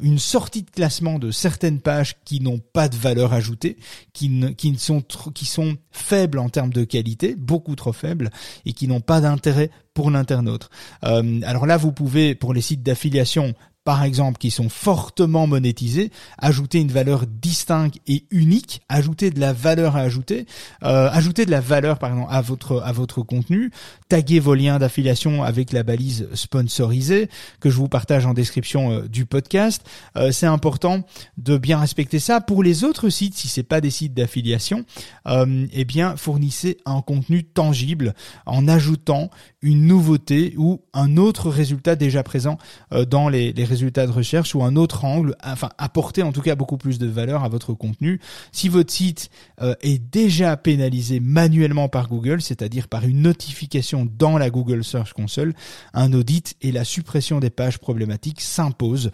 [0.02, 3.78] une sortie de classement de certaines pages qui n'ont pas de valeur ajoutée,
[4.14, 4.30] qui,
[4.78, 8.30] sont faibles en termes de qualité, beaucoup trop faibles,
[8.66, 10.70] et qui n'ont pas d'intérêt pour l'internaute.
[11.04, 16.12] Euh, alors là, vous pouvez, pour les sites d'affiliation, par exemple, qui sont fortement monétisés,
[16.38, 20.46] ajouter une valeur distincte et unique, ajouter de la valeur à ajouter,
[20.84, 23.72] euh, de la valeur par à votre à votre contenu,
[24.10, 29.08] taguer vos liens d'affiliation avec la balise sponsorisée que je vous partage en description euh,
[29.08, 29.84] du podcast.
[30.16, 31.04] Euh, c'est important
[31.38, 32.42] de bien respecter ça.
[32.42, 34.86] Pour les autres sites, si c'est pas des sites d'affiliation,
[35.26, 38.14] eh bien fournissez un contenu tangible
[38.46, 39.30] en ajoutant
[39.62, 42.58] une nouveauté ou un autre résultat déjà présent
[42.94, 46.42] euh, dans les, les, résultats de recherche ou un autre angle, enfin apporter en tout
[46.42, 48.20] cas beaucoup plus de valeur à votre contenu.
[48.52, 49.30] Si votre site
[49.62, 55.14] euh, est déjà pénalisé manuellement par Google, c'est-à-dire par une notification dans la Google Search
[55.14, 55.54] Console,
[55.94, 59.12] un audit et la suppression des pages problématiques s'imposent.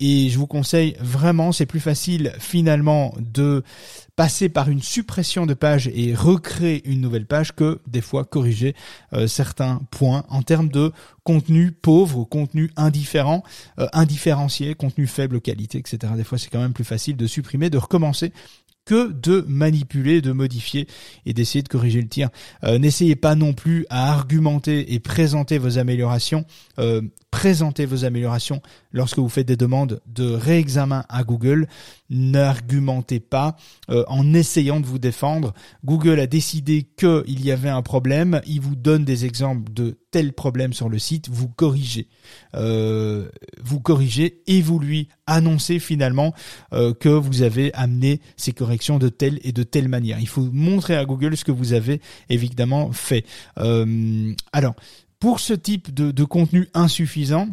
[0.00, 3.62] Et je vous conseille vraiment, c'est plus facile finalement de
[4.20, 8.76] passer par une suppression de page et recréer une nouvelle page que des fois corriger
[9.14, 10.92] euh, certains points en termes de
[11.24, 13.42] contenu pauvre, contenu indifférent,
[13.78, 16.12] euh, indifférencié, contenu faible qualité, etc.
[16.16, 18.34] Des fois, c'est quand même plus facile de supprimer, de recommencer
[18.90, 20.88] que de manipuler, de modifier
[21.24, 22.28] et d'essayer de corriger le tir.
[22.64, 26.44] Euh, n'essayez pas non plus à argumenter et présenter vos améliorations,
[26.80, 27.00] euh,
[27.30, 31.68] présenter vos améliorations lorsque vous faites des demandes de réexamen à Google.
[32.08, 33.54] N'argumentez pas
[33.90, 35.54] euh, en essayant de vous défendre.
[35.84, 40.32] Google a décidé qu'il y avait un problème, il vous donne des exemples de tel
[40.32, 42.08] problème sur le site, vous corrigez.
[42.52, 46.34] vous corrigez et vous lui annoncez finalement
[46.72, 50.18] que vous avez amené ces corrections de telle et de telle manière.
[50.20, 53.24] Il faut montrer à Google ce que vous avez évidemment fait.
[53.58, 54.74] Euh, alors,
[55.18, 57.48] pour ce type de, contenu insuffisant,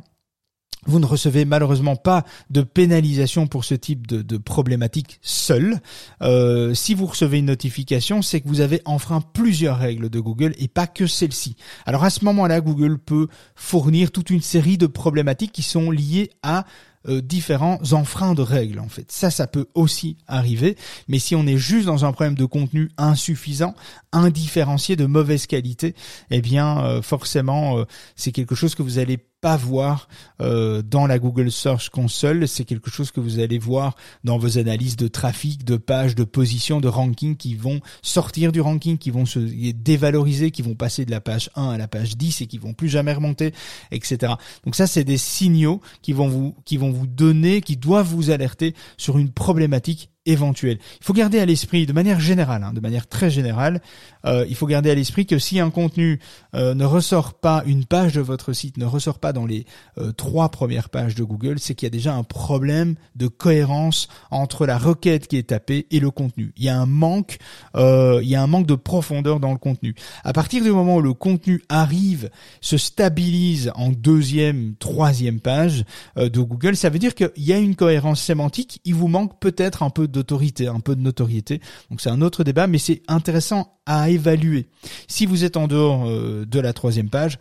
[0.85, 5.81] vous ne recevez malheureusement pas de pénalisation pour ce type de, problématique seul.
[6.21, 10.53] Euh, si vous recevez une notification, c'est que vous avez enfreint plusieurs règles de Google
[10.59, 11.57] et pas que celle-ci.
[11.85, 16.29] Alors à ce moment-là, Google peut fournir toute une série de problématiques qui sont liées
[16.41, 16.65] à
[17.07, 19.11] euh, différents enfreins de règles en fait.
[19.11, 20.75] Ça, ça peut aussi arriver,
[21.07, 23.75] mais si on est juste dans un problème de contenu insuffisant,
[24.11, 25.95] indifférencié, de mauvaise qualité,
[26.31, 30.07] eh bien euh, forcément, euh, c'est quelque chose que vous allez pas voir
[30.41, 32.47] euh, dans la Google Search Console.
[32.47, 36.23] C'est quelque chose que vous allez voir dans vos analyses de trafic, de pages, de
[36.23, 41.05] position, de ranking qui vont sortir du ranking, qui vont se dévaloriser, qui vont passer
[41.05, 43.53] de la page 1 à la page 10 et qui vont plus jamais remonter,
[43.91, 44.33] etc.
[44.65, 49.31] Donc ça, c'est des signaux qui vont vous donner, qui doivent vous alerter sur une
[49.31, 53.81] problématique Il faut garder à l'esprit, de manière générale, hein, de manière très générale,
[54.25, 56.19] euh, il faut garder à l'esprit que si un contenu
[56.55, 59.65] euh, ne ressort pas, une page de votre site ne ressort pas dans les
[59.97, 64.07] euh, trois premières pages de Google, c'est qu'il y a déjà un problème de cohérence
[64.31, 66.53] entre la requête qui est tapée et le contenu.
[66.57, 67.37] Il y a un manque,
[67.75, 69.95] il y a un manque de profondeur dans le contenu.
[70.23, 72.29] À partir du moment où le contenu arrive,
[72.61, 75.85] se stabilise en deuxième, troisième page
[76.15, 78.81] de Google, ça veut dire qu'il y a une cohérence sémantique.
[78.85, 81.61] Il vous manque peut-être un peu d'autorité, un peu de notoriété.
[81.89, 84.67] Donc c'est un autre débat, mais c'est intéressant à évaluer.
[85.07, 87.37] Si vous êtes en dehors euh, de la troisième page,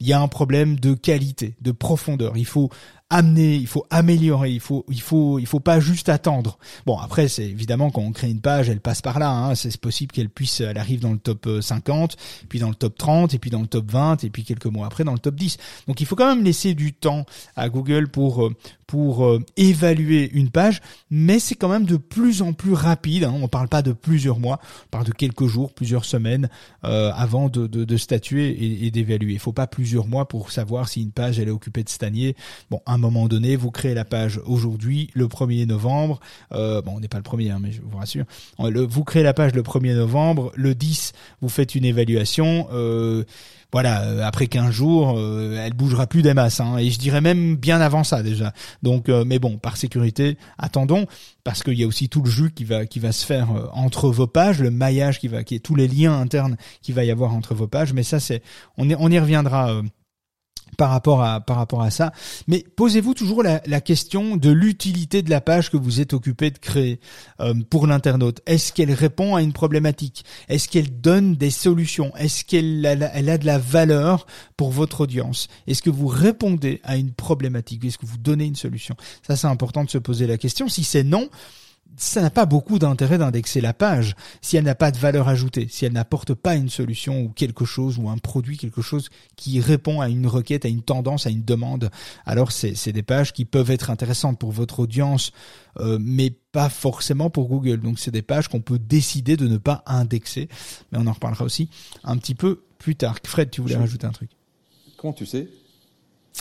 [0.00, 2.36] il y a un problème de qualité, de profondeur.
[2.36, 2.68] Il faut
[3.08, 6.58] amener, il faut améliorer, il faut, il faut, il faut pas juste attendre.
[6.86, 9.30] Bon, après, c'est évidemment quand on crée une page, elle passe par là.
[9.30, 9.54] Hein.
[9.54, 12.98] C'est possible qu'elle puisse, elle arrive dans le top 50, euh, puis dans le top
[12.98, 15.36] 30, et puis dans le top 20, et puis quelques mois après dans le top
[15.36, 15.56] 10.
[15.86, 18.54] Donc, il faut quand même laisser du temps à Google pour euh,
[18.88, 23.24] pour euh, évaluer une page, mais c'est quand même de plus en plus rapide.
[23.24, 23.34] Hein.
[23.40, 26.48] On parle pas de plusieurs mois, on parle de quelques jours, plusieurs semaines
[26.82, 29.32] avant de, de, de statuer et, d'évaluer.
[29.32, 32.36] Il faut pas plusieurs mois pour savoir si une page elle est occupée de stanier.
[32.70, 36.20] Bon, moment donné, vous créez la page aujourd'hui, le 1er novembre.
[36.52, 38.24] Euh, bon, on n'est pas le premier, hein, mais je vous rassure.
[38.58, 40.52] vous créez la page le 1er novembre.
[40.54, 42.68] Le 10, vous faites une évaluation.
[42.72, 43.24] Euh,
[43.72, 46.60] voilà, euh, après 15 jours, elle bougera plus des masses.
[46.60, 48.52] Hein, et je dirais même bien avant ça déjà.
[48.82, 51.06] Donc, mais bon, par sécurité, attendons,
[51.44, 54.08] parce qu'il y a aussi tout le jus qui va qui va se faire entre
[54.08, 57.10] vos pages, le maillage qui va, qui est tous les liens internes qu'il va y
[57.10, 57.92] avoir entre vos pages.
[57.92, 58.42] Mais ça, c'est,
[58.78, 59.82] on, on y reviendra
[60.76, 62.12] par rapport à par rapport à ça.
[62.46, 66.58] Mais posez-vous toujours la, question de l'utilité de la page que vous êtes occupé de
[66.58, 67.00] créer
[67.40, 68.40] euh, pour l'internaute.
[68.46, 70.24] Est-ce qu'elle répond à une problématique?
[70.48, 72.14] Est-ce qu'elle donne des solutions?
[72.16, 75.48] Est-ce qu'elle a, elle a de la valeur pour votre audience?
[75.66, 77.84] Est-ce que vous répondez à une problématique?
[77.84, 78.96] Est-ce que vous donnez une solution?
[79.26, 80.68] Ça, c'est important de se poser la question.
[80.68, 81.28] Si c'est non,
[81.96, 85.66] ça n'a pas beaucoup d'intérêt d'indexer la page si elle n'a pas de valeur ajoutée,
[85.70, 89.60] si elle n'apporte pas une solution ou quelque chose ou un produit, quelque chose qui
[89.60, 91.90] répond à une requête, à une tendance, à une demande.
[92.26, 95.32] Alors c'est des pages qui peuvent être intéressantes pour votre audience,
[95.78, 97.80] euh, mais pas forcément pour Google.
[97.80, 100.48] Donc c'est des pages qu'on peut décider de ne pas indexer,
[100.92, 101.70] mais on en reparlera aussi
[102.04, 103.16] un petit peu plus tard.
[103.24, 104.30] Fred, tu voulais rajouter un truc?
[104.98, 105.48] Comment tu sais?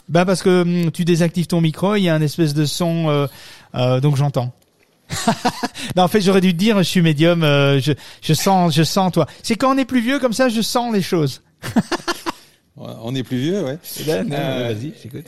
[0.09, 3.09] Bah parce que hum, tu désactives ton micro, il y a un espèce de son,
[3.09, 3.27] euh,
[3.75, 4.53] euh, donc j'entends.
[5.95, 8.83] Non, en fait, j'aurais dû te dire, je suis médium, euh, je, je sens, je
[8.83, 9.27] sens toi.
[9.43, 11.41] C'est quand on est plus vieux comme ça, je sens les choses.
[12.77, 13.77] on est plus vieux, ouais.
[13.99, 15.25] Eh ben, euh, vas-y, j'écoute.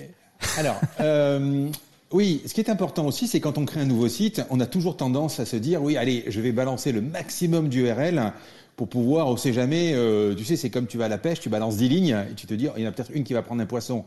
[0.58, 1.70] Alors, euh,
[2.12, 4.66] Oui, ce qui est important aussi, c'est quand on crée un nouveau site, on a
[4.66, 8.34] toujours tendance à se dire, oui, allez, je vais balancer le maximum d'URL
[8.78, 11.40] pour pouvoir, on sait jamais, euh, tu sais, c'est comme tu vas à la pêche,
[11.40, 13.34] tu balances 10 lignes et tu te dis, il y en a peut-être une qui
[13.34, 14.06] va prendre un poisson.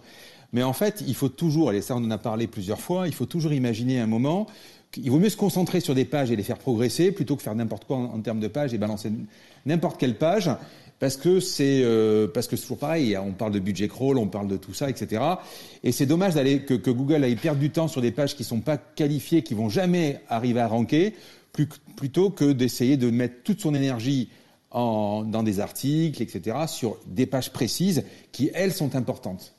[0.52, 3.14] Mais en fait, il faut toujours, et ça on en a parlé plusieurs fois, il
[3.14, 4.46] faut toujours imaginer un moment,
[4.96, 7.54] il vaut mieux se concentrer sur des pages et les faire progresser plutôt que faire
[7.54, 9.12] n'importe quoi en, termes de pages et balancer
[9.66, 10.50] n'importe quelle page
[11.00, 13.16] parce que c'est euh, parce toujours pareil.
[13.16, 15.22] On parle de budget crawl, on parle de tout ça, etc.
[15.82, 18.60] Et c'est dommage d'aller que, Google aille perdre du temps sur des pages qui sont
[18.60, 21.14] pas qualifiées, qui vont jamais arriver à ranker,
[21.96, 24.28] plutôt que d'essayer de mettre toute son énergie
[24.72, 26.58] dans des articles, etc.
[26.68, 29.54] sur des pages précises qui elles sont importantes.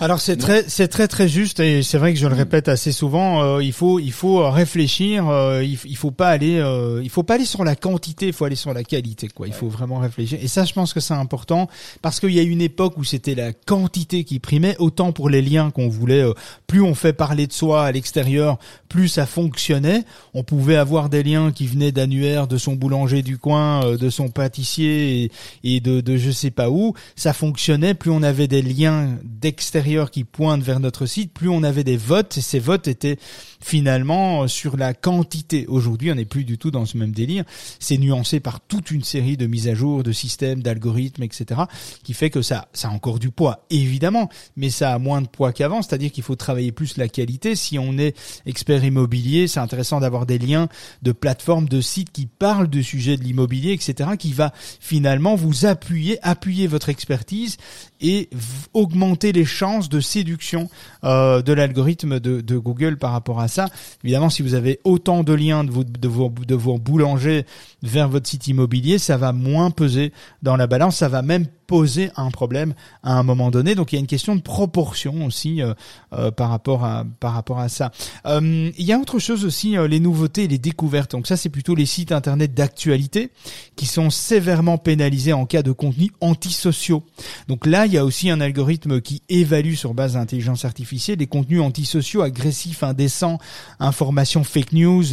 [0.00, 2.92] Alors c'est très c'est très très juste et c'est vrai que je le répète assez
[2.92, 3.42] souvent.
[3.42, 5.28] Euh, il faut il faut réfléchir.
[5.28, 8.28] Euh, il, il, faut pas aller euh, il faut pas aller sur la quantité.
[8.28, 9.46] Il faut aller sur la qualité quoi.
[9.46, 10.38] Il faut vraiment réfléchir.
[10.40, 11.68] Et ça je pense que c'est important
[12.00, 15.42] parce qu'il y a une époque où c'était la quantité qui primait autant pour les
[15.42, 16.22] liens qu'on voulait.
[16.24, 16.32] Euh,
[16.66, 20.04] plus on fait parler de soi à l'extérieur, plus ça fonctionnait.
[20.32, 24.08] On pouvait avoir des liens qui venaient d'annuaire, de son boulanger du coin, euh, de
[24.08, 25.30] son pâtissier et,
[25.64, 26.94] et de de je sais pas où.
[27.14, 27.92] Ça fonctionnait.
[27.92, 31.96] Plus on avait des liens d'extérieur qui pointent vers notre site, plus on avait des
[31.96, 33.18] votes, et ces votes étaient
[33.60, 35.66] finalement sur la quantité.
[35.66, 37.44] Aujourd'hui, on n'est plus du tout dans ce même délire.
[37.78, 41.62] C'est nuancé par toute une série de mises à jour, de systèmes, d'algorithmes, etc.,
[42.02, 45.28] qui fait que ça, ça a encore du poids, évidemment, mais ça a moins de
[45.28, 47.56] poids qu'avant, c'est-à-dire qu'il faut travailler plus la qualité.
[47.56, 48.16] Si on est
[48.46, 50.68] expert immobilier, c'est intéressant d'avoir des liens
[51.02, 55.66] de plateformes, de sites qui parlent du sujet de l'immobilier, etc., qui va finalement vous
[55.66, 57.56] appuyer, appuyer votre expertise
[58.00, 58.28] et
[58.74, 60.68] augmenter les chances de séduction
[61.04, 63.68] euh, de l'algorithme de, Google par rapport à ça.
[64.04, 67.46] Évidemment, si vous avez autant de liens de, vos, de, de vos boulangers
[67.82, 70.12] vers votre site immobilier, ça va moins peser
[70.42, 73.74] dans la balance, ça va même poser un problème à un moment donné.
[73.74, 75.72] Donc il y a une question de proportion aussi euh,
[76.12, 77.92] euh, par rapport à par rapport à ça.
[78.26, 81.12] Euh, il y a autre chose aussi, les nouveautés et les découvertes.
[81.12, 83.30] Donc ça c'est plutôt les sites internet d'actualité
[83.74, 87.04] qui sont sévèrement pénalisés en cas de contenu antisociaux.
[87.48, 91.26] Donc là il y a aussi un algorithme qui évalue sur base d'intelligence artificielle les
[91.26, 93.38] contenus antisociaux, agressifs, indécents,
[93.80, 95.04] informations fake news.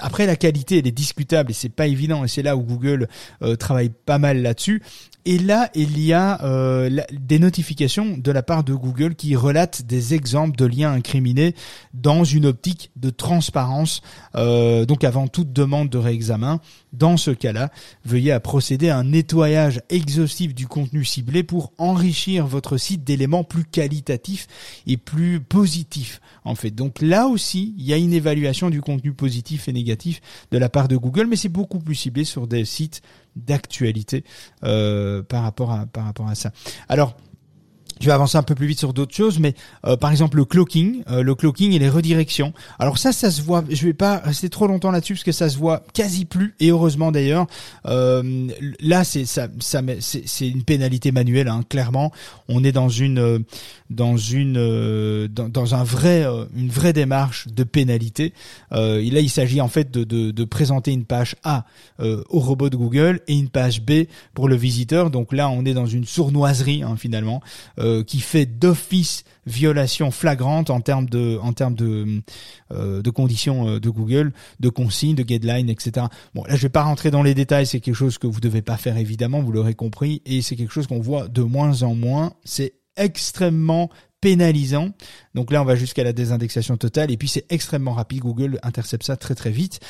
[0.00, 3.06] après la qualité elle est discutable et c'est pas évident et c'est là où Google
[3.58, 4.77] travaille pas mal là-dessus.
[5.24, 9.82] Et là, il y a euh, des notifications de la part de Google qui relatent
[9.82, 11.54] des exemples de liens incriminés
[11.92, 14.00] dans une optique de transparence.
[14.36, 16.60] Euh, donc avant toute demande de réexamen,
[16.94, 17.70] dans ce cas-là,
[18.06, 23.44] veuillez à procéder à un nettoyage exhaustif du contenu ciblé pour enrichir votre site d'éléments
[23.44, 24.46] plus qualitatifs
[24.86, 26.22] et plus positifs.
[26.44, 30.22] En fait, donc là aussi, il y a une évaluation du contenu positif et négatif
[30.50, 33.02] de la part de Google, mais c'est beaucoup plus ciblé sur des sites
[33.36, 34.24] d'actualité
[34.64, 36.52] euh, par rapport à par rapport à ça.
[36.88, 37.16] Alors
[38.00, 39.54] je vais avancer un peu plus vite sur d'autres choses, mais
[39.86, 42.52] euh, par exemple le cloaking, euh, le cloaking et les redirections.
[42.78, 43.64] Alors ça, ça se voit.
[43.68, 46.70] Je vais pas rester trop longtemps là-dessus parce que ça se voit quasi plus et
[46.70, 47.46] heureusement d'ailleurs.
[47.86, 48.48] Euh,
[48.80, 52.12] là, c'est ça, ça c'est une pénalité manuelle, hein, clairement.
[52.48, 53.38] On est dans une euh,
[53.90, 56.24] dans une euh, dans, dans, un vrai
[56.56, 58.32] une vraie démarche de pénalité.
[58.72, 61.64] Euh, là, il s'agit en fait de, de, de, présenter une page A
[61.98, 65.10] au robot de Google et une page B pour le visiteur.
[65.10, 67.42] Donc là, on est dans une sournoiserie hein, finalement.
[67.78, 72.22] Euh, qui fait d'office violation flagrante en termes de en termes de
[72.72, 76.06] euh, de conditions euh, de Google, de consignes, de guidelines, etc.
[76.34, 78.62] Bon, là je vais pas rentrer dans les détails, c'est quelque chose que vous devez
[78.62, 81.94] pas faire évidemment, vous l'aurez compris, et c'est quelque chose qu'on voit de moins en
[81.94, 82.34] moins.
[82.44, 83.90] C'est extrêmement
[84.20, 84.90] pénalisant.
[85.34, 87.10] Donc là, on va jusqu'à la désindexation totale.
[87.10, 88.20] Et puis, c'est extrêmement rapide.
[88.20, 89.80] Google intercepte ça très très vite.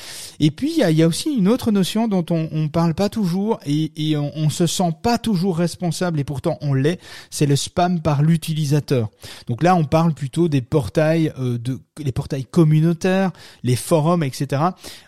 [0.40, 3.58] Et puis, il y a, aussi une autre notion dont on, on parle pas toujours
[3.64, 6.20] et, et on, on, se sent pas toujours responsable.
[6.20, 7.00] Et pourtant, on l'est.
[7.30, 9.08] C'est le spam par l'utilisateur.
[9.46, 13.30] Donc là, on parle plutôt des portails euh, de les portails communautaires,
[13.62, 14.62] les forums, etc.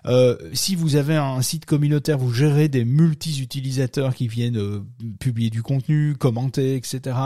[0.07, 4.81] Euh, si vous avez un site communautaire, vous gérez des multi-utilisateurs qui viennent euh,
[5.19, 7.17] publier du contenu, commenter, etc.,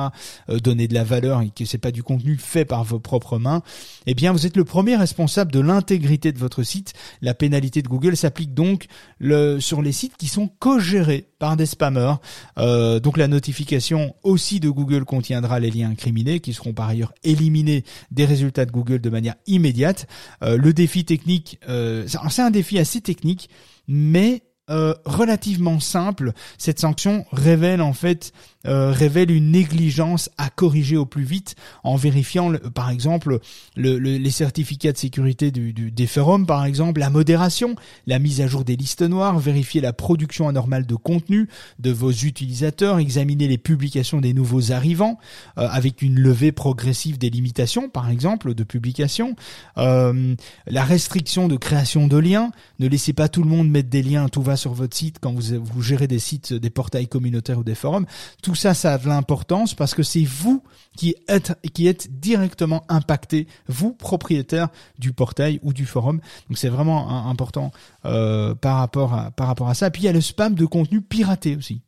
[0.49, 3.39] euh, donner de la valeur et que c'est pas du contenu fait par vos propres
[3.39, 3.61] mains,
[4.07, 6.95] eh bien vous êtes le premier responsable de l'intégrité de votre site.
[7.20, 8.87] La pénalité de Google s'applique donc
[9.18, 12.14] le, sur les sites qui sont co-gérés par des spammers.
[12.57, 17.12] Euh, donc la notification aussi de Google contiendra les liens incriminés qui seront par ailleurs
[17.22, 20.07] éliminés des résultats de Google de manière immédiate.
[20.43, 23.51] Euh, le défi technique, euh, c'est un défi assez technique,
[23.89, 26.32] mais euh, relativement simple.
[26.58, 28.32] Cette sanction révèle en fait
[28.66, 33.40] euh, révèle une négligence à corriger au plus vite en vérifiant, par exemple,
[33.76, 38.40] le, les certificats de sécurité du, du, des forums, par exemple, la modération, la mise
[38.40, 41.46] à jour des listes noires, vérifier la production anormale de contenu
[41.78, 45.18] de vos utilisateurs, examiner les publications des nouveaux arrivants
[45.58, 49.36] euh, avec une levée progressive des limitations, par exemple, de publication,
[49.76, 50.34] euh,
[50.66, 54.30] la restriction de création de liens, ne laissez pas tout le monde mettre des liens,
[54.30, 57.74] tout va sur votre site quand vous, gérez des sites, des portails communautaires ou des
[57.74, 58.07] forums.
[58.42, 60.62] Tout tout ça, ça a de l'importance parce que c'est vous
[60.96, 66.20] qui êtes, qui êtes directement impacté, vous, propriétaire du portail ou du forum.
[66.48, 67.72] Donc c'est vraiment important
[68.05, 69.88] euh, par, rapport à, par rapport à ça.
[69.88, 71.82] Et puis il y a le spam de contenu piraté aussi.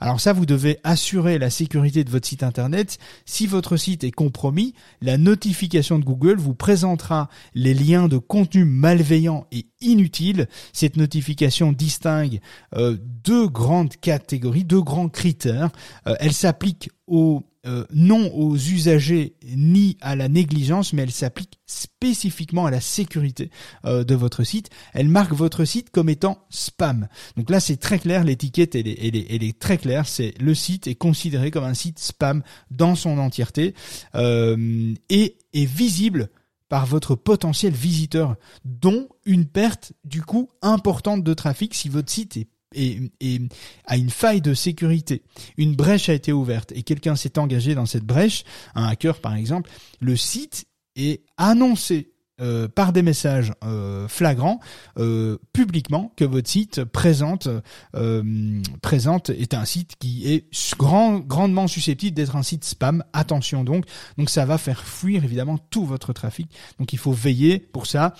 [0.00, 2.98] Alors ça, vous devez assurer la sécurité de votre site internet.
[3.24, 8.64] Si votre site est compromis, la notification de Google vous présentera les liens de contenu
[8.64, 10.48] malveillant et inutile.
[10.72, 12.40] Cette notification distingue
[12.76, 15.70] euh, deux grandes catégories, deux grands critères.
[16.06, 21.60] Euh, elle s'applique aux euh, non aux usagers ni à la négligence, mais elle s'applique
[21.66, 23.50] spécifiquement à la sécurité
[23.84, 24.70] euh, de votre site.
[24.94, 27.08] Elle marque votre site comme étant spam.
[27.36, 30.06] Donc là, c'est très clair, l'étiquette, elle est, très claire.
[30.06, 33.74] C'est le site est considéré comme un site spam dans son entièreté
[34.14, 36.30] euh, et est visible
[36.70, 42.38] par votre potentiel visiteur, dont une perte du coup importante de trafic si votre site
[42.38, 43.40] est et, et,
[43.86, 45.22] à une faille de sécurité,
[45.56, 48.44] une brèche a été ouverte et quelqu'un s'est engagé dans cette brèche,
[48.74, 50.66] un hacker par exemple, le site
[50.96, 54.60] est annoncé euh, par des messages euh, flagrants
[54.98, 57.48] euh, publiquement que votre site présente
[58.80, 60.46] présente est un site qui est
[60.78, 63.04] grand, grandement susceptible d'être un site spam.
[63.12, 63.84] Attention donc,
[64.16, 66.50] donc ça va faire fuir évidemment tout votre trafic.
[66.78, 68.14] Donc il faut veiller pour ça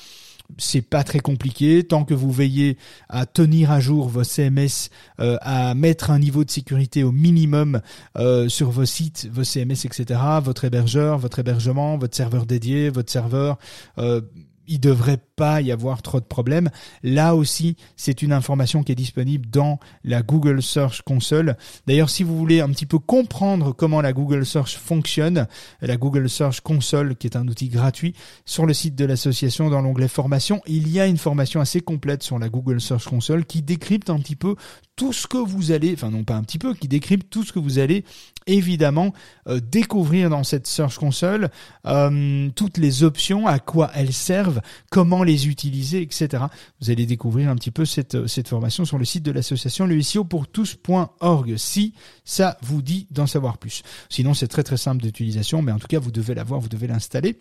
[0.59, 2.77] c'est pas très compliqué tant que vous veillez
[3.09, 4.91] à tenir à jour vos CMS,
[5.21, 7.81] euh, à mettre un niveau de sécurité au minimum
[8.17, 10.21] euh, sur vos sites, vos CMS, etc.
[10.43, 13.59] Votre hébergeur, votre hébergement, votre serveur dédié, votre serveur.
[13.99, 14.21] Euh,
[14.71, 16.71] il devrait pas y avoir trop de problèmes.
[17.03, 21.57] Là aussi, c'est une information qui est disponible dans la Google Search Console.
[21.87, 25.49] D'ailleurs, si vous voulez un petit peu comprendre comment la Google Search fonctionne,
[25.81, 28.15] la Google Search Console, qui est un outil gratuit,
[28.45, 32.23] sur le site de l'association, dans l'onglet formation, il y a une formation assez complète
[32.23, 34.55] sur la Google Search Console qui décrypte un petit peu
[34.95, 37.53] tout ce que vous allez, enfin non pas un petit peu, qui décrypte tout ce
[37.53, 38.05] que vous allez
[38.47, 39.13] évidemment
[39.49, 41.51] euh, découvrir dans cette Search Console,
[41.87, 44.61] euh, toutes les options, à quoi elles servent,
[44.91, 46.45] comment les utiliser, etc.
[46.81, 49.87] Vous allez découvrir un petit peu cette, euh, cette formation sur le site de l'association
[49.87, 53.83] le SEO pour tous.org si ça vous dit d'en savoir plus.
[54.09, 56.87] Sinon c'est très très simple d'utilisation, mais en tout cas vous devez l'avoir, vous devez
[56.87, 57.39] l'installer.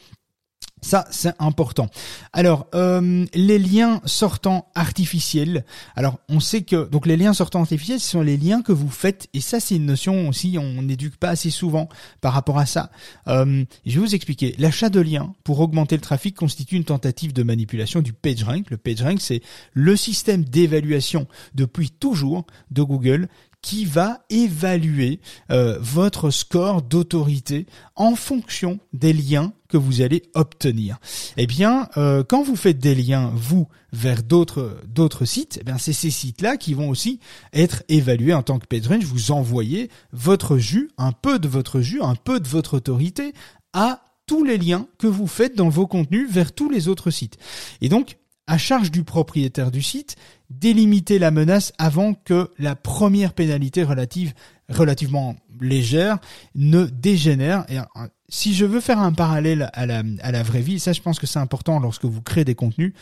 [0.82, 1.89] Ça, c'est important.
[2.34, 5.65] Alors, euh, les liens sortants artificiels.
[5.95, 8.89] Alors, on sait que donc les liens sortants artificiels, ce sont les liens que vous
[8.89, 10.57] faites, et ça, c'est une notion aussi.
[10.57, 11.89] On n'éduque pas assez souvent
[12.21, 12.91] par rapport à ça.
[13.27, 14.55] Euh, je vais vous expliquer.
[14.57, 18.69] L'achat de liens pour augmenter le trafic constitue une tentative de manipulation du PageRank.
[18.69, 19.41] Le PageRank, c'est
[19.73, 23.27] le système d'évaluation depuis toujours de Google
[23.62, 25.20] qui va évaluer
[25.51, 30.99] euh, votre score d'autorité en fonction des liens que vous allez obtenir.
[31.38, 35.93] Eh bien, euh, quand vous faites des liens vous vers d'autres sites, eh bien c'est
[35.93, 37.20] ces sites-là qui vont aussi
[37.53, 39.05] être évalués en tant que PageRange.
[39.05, 43.34] Vous envoyez votre jus, un peu de votre jus, un peu de votre autorité
[43.74, 47.38] à tous les liens que vous faites dans vos contenus vers tous les autres sites.
[47.82, 48.18] Et donc,
[48.50, 50.16] à charge du propriétaire du site
[50.50, 54.34] délimiter la menace avant que la première pénalité relative,
[54.70, 56.18] relativement légère
[56.56, 57.66] ne dégénère.
[57.70, 61.02] Euh, si je veux faire un parallèle à la, à la vraie vie, ça je
[61.02, 62.93] pense que c'est important lorsque vous créez des contenus,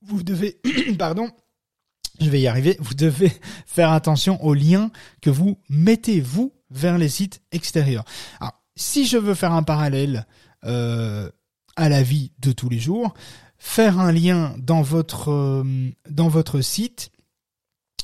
[0.00, 0.60] vous devez,
[0.98, 1.28] pardon,
[2.20, 3.32] je vais y arriver, vous devez
[3.66, 8.04] faire attention aux liens que vous mettez vous vers les sites extérieurs.
[8.38, 10.24] Alors, si je veux faire un parallèle
[10.64, 11.28] euh,
[11.74, 13.12] à la vie de tous les jours,
[13.64, 15.64] faire un lien dans votre euh,
[16.10, 17.10] dans votre site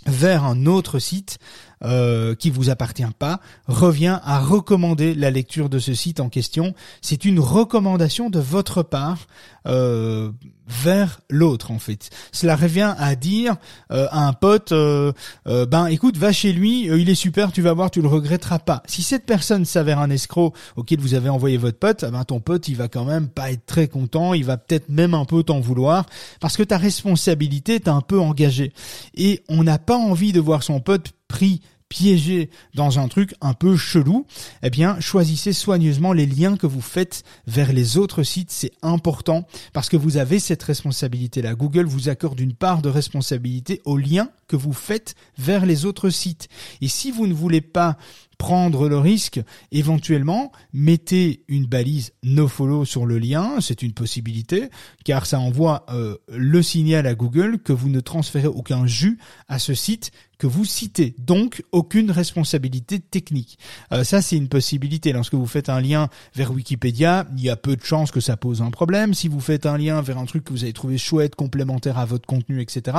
[0.06, 1.38] vers un autre site
[1.84, 6.74] euh, qui vous appartient pas revient à recommander la lecture de ce site en question.
[7.00, 9.26] C'est une recommandation de votre part
[9.66, 10.30] euh,
[10.70, 12.10] vers l'autre en fait.
[12.32, 13.56] Cela revient à dire
[13.92, 15.12] euh, à un pote, euh,
[15.48, 18.60] euh, ben écoute, va chez lui, il est super, tu vas voir, tu le regretteras
[18.60, 18.82] pas.
[18.86, 22.40] Si cette personne s'avère un escroc auquel vous avez envoyé votre pote, eh ben ton
[22.40, 25.42] pote il va quand même pas être très content, il va peut-être même un peu
[25.42, 26.06] t'en vouloir
[26.40, 28.72] parce que ta responsabilité est un peu engagée
[29.14, 33.52] et on n'a pas envie de voir son pote pris piégé dans un truc un
[33.52, 34.26] peu chelou,
[34.62, 38.50] eh bien, choisissez soigneusement les liens que vous faites vers les autres sites.
[38.50, 41.54] C'est important parce que vous avez cette responsabilité-là.
[41.54, 46.10] Google vous accorde une part de responsabilité aux liens que vous faites vers les autres
[46.10, 46.48] sites.
[46.80, 47.98] Et si vous ne voulez pas
[48.40, 49.38] prendre le risque,
[49.70, 54.70] éventuellement, mettez une balise nofollow sur le lien, c'est une possibilité,
[55.04, 59.18] car ça envoie euh, le signal à Google que vous ne transférez aucun jus
[59.48, 60.10] à ce site
[60.40, 61.14] que vous citez.
[61.18, 63.58] Donc, aucune responsabilité technique.
[63.92, 65.12] Euh, ça, c'est une possibilité.
[65.12, 68.38] Lorsque vous faites un lien vers Wikipédia, il y a peu de chances que ça
[68.38, 69.12] pose un problème.
[69.12, 72.06] Si vous faites un lien vers un truc que vous avez trouvé chouette, complémentaire à
[72.06, 72.96] votre contenu, etc.,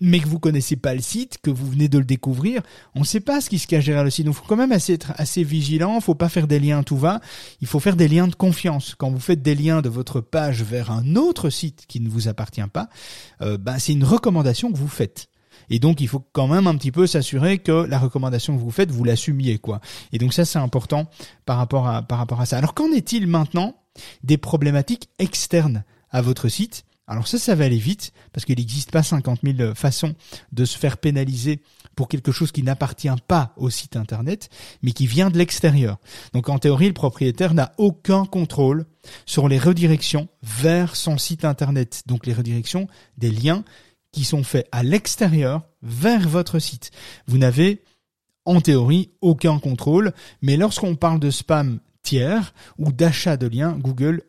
[0.00, 2.62] mais que vous connaissez pas le site, que vous venez de le découvrir,
[2.94, 4.26] on ne sait pas ce qui se cache derrière le site.
[4.26, 6.00] Donc, faut quand même assez, être assez vigilant.
[6.00, 7.20] Faut pas faire des liens tout va.
[7.60, 8.94] Il faut faire des liens de confiance.
[8.96, 12.28] Quand vous faites des liens de votre page vers un autre site qui ne vous
[12.28, 12.88] appartient pas,
[13.42, 15.28] euh, ben, c'est une recommandation que vous faites.
[15.70, 18.70] Et donc, il faut quand même un petit peu s'assurer que la recommandation que vous
[18.70, 19.80] faites, vous l'assumiez, quoi.
[20.12, 21.08] Et donc ça, c'est important
[21.44, 22.58] par rapport à, par rapport à ça.
[22.58, 23.74] Alors, qu'en est-il maintenant
[24.22, 26.84] des problématiques externes à votre site?
[27.06, 30.14] Alors ça, ça va aller vite parce qu'il n'existe pas 50 000 façons
[30.52, 31.62] de se faire pénaliser
[31.94, 34.50] pour quelque chose qui n'appartient pas au site internet,
[34.82, 35.98] mais qui vient de l'extérieur.
[36.32, 38.86] Donc en théorie, le propriétaire n'a aucun contrôle
[39.24, 42.02] sur les redirections vers son site internet.
[42.06, 43.64] Donc les redirections des liens
[44.12, 46.90] qui sont faits à l'extérieur vers votre site.
[47.26, 47.82] Vous n'avez
[48.44, 54.22] en théorie aucun contrôle, mais lorsqu'on parle de spam tiers ou d'achat de liens, Google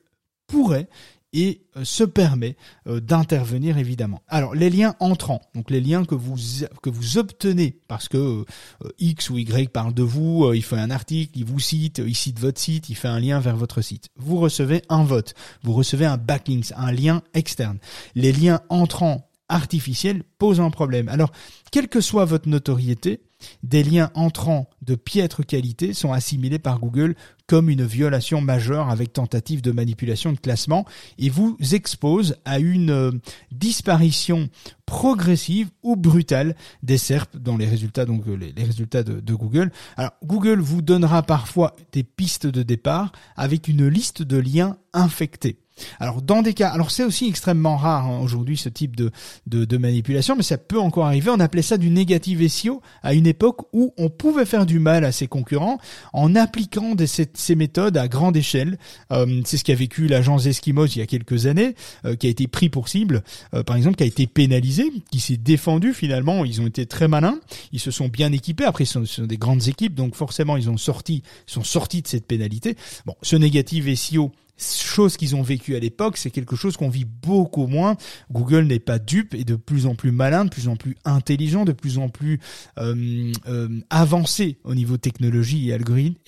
[0.47, 0.89] pourrait
[1.33, 2.55] et euh, se permet
[2.87, 4.21] euh, d'intervenir évidemment.
[4.27, 6.35] Alors les liens entrants, donc les liens que vous
[6.81, 10.91] que vous obtenez parce que euh, X ou Y parle de vous, il fait un
[10.91, 14.09] article, il vous cite, il cite votre site, il fait un lien vers votre site.
[14.15, 17.77] Vous recevez un vote, vous recevez un backlink, un lien externe.
[18.15, 21.07] Les liens entrants artificielle pose un problème.
[21.09, 21.31] Alors,
[21.71, 23.21] quelle que soit votre notoriété,
[23.63, 27.15] des liens entrants de piètre qualité sont assimilés par Google
[27.47, 30.85] comme une violation majeure avec tentative de manipulation de classement
[31.17, 33.11] et vous expose à une euh,
[33.51, 34.49] disparition
[34.85, 39.71] progressive ou brutale des SERP dans les résultats donc euh, les, résultats de, de, Google.
[39.95, 45.57] Alors Google vous donnera parfois des pistes de départ avec une liste de liens infectés.
[45.99, 49.11] Alors dans des cas, alors c'est aussi extrêmement rare hein, aujourd'hui ce type de,
[49.45, 51.29] de, manipulation, mais ça peut encore arriver.
[51.29, 55.05] On appelait ça du négatif SEO à une époque où on pouvait faire du mal
[55.05, 55.77] à ses concurrents
[56.13, 58.77] en appliquant ces, méthodes à grande échelle.
[59.11, 61.75] Euh, c'est ce qu'a vécu l'agence Eskimos il y a quelques années,
[62.05, 63.23] euh, qui a été pris pour cible,
[63.53, 66.45] euh, par exemple, qui a été pénalisé, qui s'est défendu finalement.
[66.45, 67.39] Ils ont été très malins,
[67.71, 68.65] ils se sont bien équipés.
[68.65, 72.25] Après, ce sont, des grandes équipes, donc forcément ils ont sorti, sont sortis de cette
[72.25, 72.75] pénalité.
[73.05, 77.05] Bon, ce négatif SEO chose qu'ils ont vécu à l'époque, c'est quelque chose qu'on vit
[77.05, 77.95] beaucoup moins.
[78.31, 81.65] Google n'est pas dupe et de plus en plus malin, de plus en plus intelligent,
[81.65, 82.39] de plus en plus
[82.79, 85.73] euh, euh, avancé au niveau technologie et,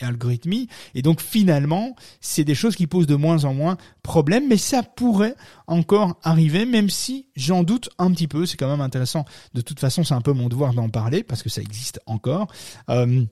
[0.01, 0.67] algorithmie.
[0.95, 4.83] Et donc finalement, c'est des choses qui posent de moins en moins problème, mais ça
[4.83, 5.35] pourrait
[5.67, 8.45] encore arriver, même si j'en doute un petit peu.
[8.45, 9.25] C'est quand même intéressant.
[9.53, 12.47] De toute façon, c'est un peu mon devoir d'en parler parce que ça existe encore.
[12.89, 13.25] Euh,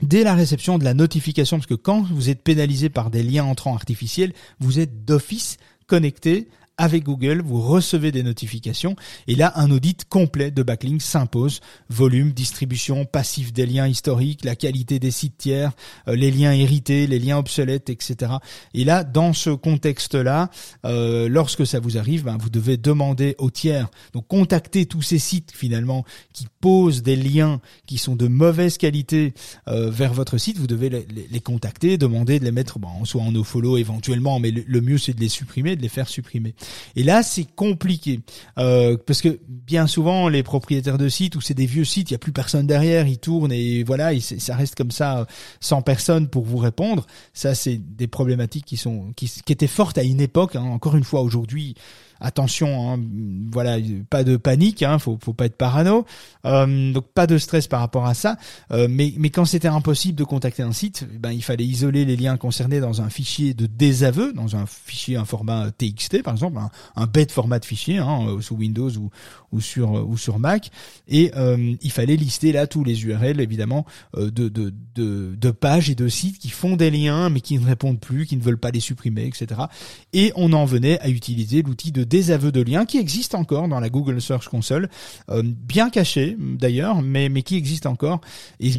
[0.00, 3.44] dès la réception de la notification, parce que quand vous êtes pénalisé par des liens
[3.44, 6.48] entrants artificiels, vous êtes d'office connecté
[6.82, 8.96] avec Google, vous recevez des notifications
[9.28, 11.60] et là un audit complet de backlink s'impose.
[11.88, 15.70] Volume, distribution, passif des liens historiques, la qualité des sites tiers,
[16.08, 18.32] euh, les liens hérités, les liens obsolètes, etc.
[18.74, 20.50] Et là, dans ce contexte-là,
[20.84, 25.20] euh, lorsque ça vous arrive, ben, vous devez demander aux tiers, donc contacter tous ces
[25.20, 29.34] sites finalement qui posent des liens qui sont de mauvaise qualité
[29.68, 33.30] euh, vers votre site, vous devez les, contacter, demander de les mettre bon, soit en
[33.30, 36.56] nofollow éventuellement, mais le mieux c'est de les supprimer, de les faire supprimer.
[36.96, 38.20] Et là, c'est compliqué
[38.58, 42.14] euh, parce que bien souvent, les propriétaires de sites où c'est des vieux sites, il
[42.14, 45.24] y a plus personne derrière, ils tournent et voilà, ça reste comme ça, euh,
[45.60, 47.06] sans personne pour vous répondre.
[47.32, 49.12] Ça, c'est des problématiques qui sont
[49.48, 50.56] étaient fortes à une époque.
[50.56, 50.62] Hein.
[50.62, 51.74] Encore une fois, aujourd'hui,
[52.22, 53.00] attention, hein,
[53.50, 53.76] voilà,
[54.08, 56.06] pas de panique, hein, faut, faut pas être parano,
[56.46, 58.36] euh, donc pas de stress par rapport à ça.
[58.70, 62.16] Euh, mais, mais quand c'était impossible de contacter un site, ben il fallait isoler les
[62.16, 66.58] liens concernés dans un fichier de désaveu, dans un fichier, un format TXT par exemple,
[66.96, 69.10] un, bête format de fichier hein, euh, sous Windows ou,
[69.50, 70.70] ou sur ou sur Mac,
[71.08, 71.32] et
[71.82, 73.84] il fallait lister là tous les URL évidemment
[74.16, 77.66] de, de, de, de pages et de sites qui font des liens mais qui ne
[77.66, 79.62] répondent plus, qui ne veulent pas les supprimer, etc.
[80.12, 83.68] Et on en venait à utiliser l'outil de des aveux de liens qui existent encore
[83.68, 84.90] dans la Google Search Console,
[85.30, 88.20] euh, bien cachés d'ailleurs, mais mais qui existent encore.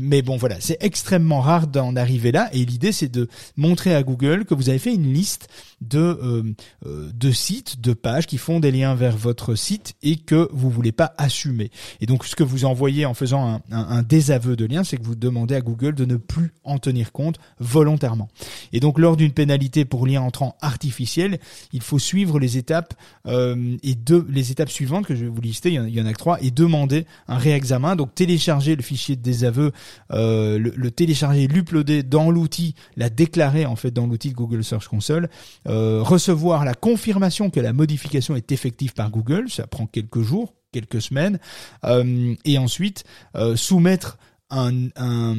[0.02, 2.48] Mais bon voilà, c'est extrêmement rare d'en arriver là.
[2.54, 3.28] Et l'idée c'est de
[3.58, 5.48] montrer à Google que vous avez fait une liste
[5.82, 6.44] de euh,
[6.86, 10.70] euh, de sites de pages qui font des liens vers votre site et que vous
[10.70, 11.72] voulez pas assumer.
[12.02, 15.04] Et donc ce que vous envoyez en faisant un, un désaveu de lien, c'est que
[15.04, 18.30] vous demandez à Google de ne plus en tenir compte volontairement.
[18.74, 21.40] Et donc lors d'une pénalité pour lien entrant artificiel,
[21.72, 22.94] il faut suivre les étapes
[23.28, 26.14] euh, et deux les étapes suivantes que je vais vous lister, il y en, a
[26.14, 27.96] que trois, et demander un réexamen.
[27.96, 29.72] Donc télécharger le fichier de désaveu,
[30.12, 34.88] euh, le, télécharger, l'uploader dans l'outil, la déclarer en fait dans l'outil de Google Search
[34.88, 35.30] Console,
[35.68, 40.54] euh, recevoir la confirmation que la modification est effective par Google, ça prend quelques jours,
[40.72, 41.40] quelques semaines,
[41.86, 43.04] euh, et ensuite
[43.36, 44.18] euh, soumettre
[44.50, 45.34] un, un,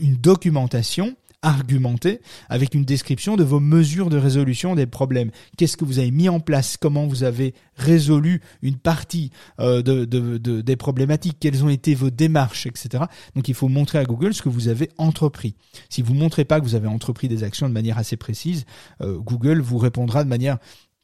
[0.00, 5.30] une documentation argumenter avec une description de vos mesures de résolution des problèmes.
[5.56, 6.76] Qu'est-ce que vous avez mis en place?
[6.76, 11.38] Comment vous avez résolu une partie euh, de, de, de, des problématiques?
[11.40, 13.04] Quelles ont été vos démarches, etc.
[13.34, 15.54] Donc il faut montrer à Google ce que vous avez entrepris.
[15.88, 18.64] Si vous montrez pas que vous avez entrepris des actions de manière assez précise,
[19.00, 20.58] euh, Google vous répondra de manière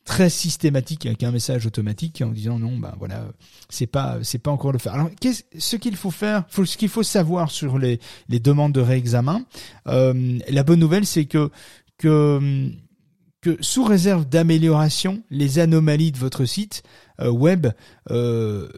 [0.07, 3.27] très systématique avec un message automatique en disant non ben voilà
[3.69, 6.77] c'est pas c'est pas encore le faire alors qu'est-ce ce qu'il faut faire faut, ce
[6.79, 7.99] qu'il faut savoir sur les
[8.29, 9.45] les demandes de réexamen
[9.89, 11.51] euh, la bonne nouvelle c'est que
[11.99, 12.71] que
[13.61, 16.83] sous réserve d'amélioration les anomalies de votre site
[17.21, 17.69] euh, web
[18.11, 18.69] euh,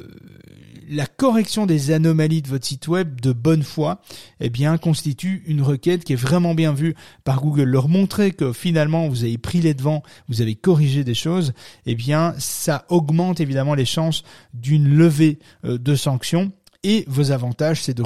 [0.89, 4.01] la correction des anomalies de votre site web de bonne foi,
[4.41, 6.95] eh bien, constitue une requête qui est vraiment bien vue
[7.25, 7.65] par Google.
[7.65, 11.53] Leur montrer que finalement vous avez pris les devants, vous avez corrigé des choses,
[11.87, 16.53] eh bien, ça augmente évidemment les chances d'une levée euh, de sanctions
[16.85, 18.03] et vos avantages, c'est de,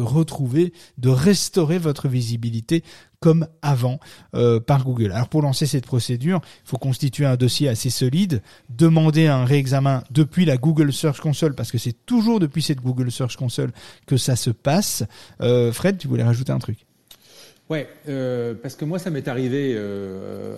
[0.00, 2.84] retrouver, de restaurer votre visibilité
[3.20, 3.98] comme avant
[4.34, 5.10] euh, par Google.
[5.12, 10.04] Alors pour lancer cette procédure, il faut constituer un dossier assez solide, demander un réexamen
[10.10, 13.72] depuis la Google Search Console, parce que c'est toujours depuis cette Google Search Console
[14.06, 15.02] que ça se passe.
[15.40, 16.86] Euh, Fred, tu voulais rajouter un truc?
[17.70, 19.74] Ouais, euh, parce que moi ça m'est arrivé.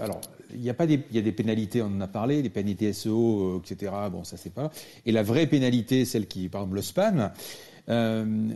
[0.02, 0.20] Alors,
[0.54, 2.50] il y a pas des, il y a des pénalités, on en a parlé, des
[2.50, 3.92] pénalités SEO, euh, etc.
[4.10, 4.70] Bon, ça c'est pas.
[5.04, 7.30] Et la vraie pénalité, celle qui, par exemple, le spam.
[7.88, 8.48] Euh,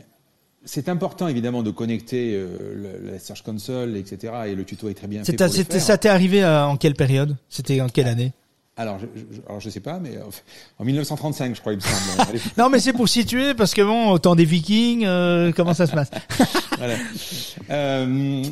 [0.65, 4.33] c'est important évidemment de connecter euh, le, la Search Console, etc.
[4.49, 5.33] Et le tuto est très bien fait.
[5.35, 5.81] Pour le faire.
[5.81, 7.37] Ça t'est arrivé euh, en quelle période?
[7.49, 8.33] C'était en quelle année?
[8.77, 10.23] Alors je, je, alors je sais pas, mais euh,
[10.79, 12.39] en 1935, je crois, il me semble.
[12.59, 15.87] non, mais c'est pour situer parce que bon, au temps des Vikings, euh, comment ça
[15.87, 16.11] se passe?
[16.79, 16.95] Voilà.
[17.71, 18.43] euh,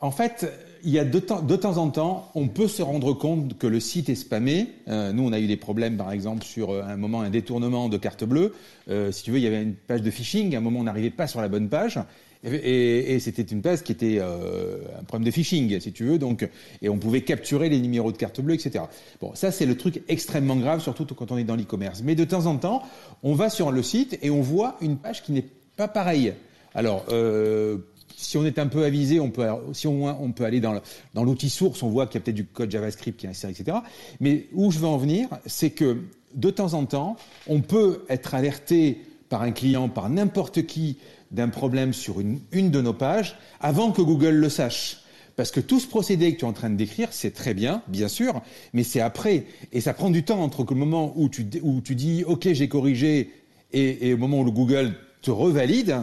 [0.00, 0.50] En fait,
[0.84, 4.08] il y a de temps, en temps, on peut se rendre compte que le site
[4.08, 4.68] est spammé.
[4.88, 7.88] Euh, nous, on a eu des problèmes, par exemple, sur euh, un moment un détournement
[7.88, 8.54] de carte bleue.
[8.88, 10.54] Euh, si tu veux, il y avait une page de phishing.
[10.54, 11.98] À un moment, on n'arrivait pas sur la bonne page.
[12.42, 16.18] Et, c'était une page qui était un problème de phishing, si tu veux.
[16.18, 16.48] Donc,
[16.80, 18.84] et on pouvait capturer les numéros de carte bleue, etc.
[19.20, 22.00] Bon, ça, c'est le truc extrêmement grave, surtout quand on est dans l'e-commerce.
[22.02, 22.82] Mais de temps en temps,
[23.22, 25.44] on va sur le site et on voit une page qui n'est
[25.76, 26.32] pas pareille.
[26.74, 27.78] Alors, euh,
[28.16, 30.80] si on est un peu avisé, on peut, si on, peut aller dans, le,
[31.14, 33.52] dans l'outil source, on voit qu'il y a peut-être du code JavaScript qui est inséré,
[33.52, 33.78] etc.
[34.20, 35.98] Mais où je veux en venir, c'est que
[36.34, 40.98] de temps en temps, on peut être alerté par un client, par n'importe qui,
[41.30, 44.98] d'un problème sur une, une de nos pages, avant que Google le sache.
[45.36, 47.82] Parce que tout ce procédé que tu es en train de décrire, c'est très bien,
[47.88, 48.42] bien sûr,
[48.72, 49.46] mais c'est après.
[49.72, 52.68] Et ça prend du temps entre le moment où tu, où tu dis, OK, j'ai
[52.68, 53.32] corrigé,
[53.72, 56.02] et, et au moment où le Google te revalide,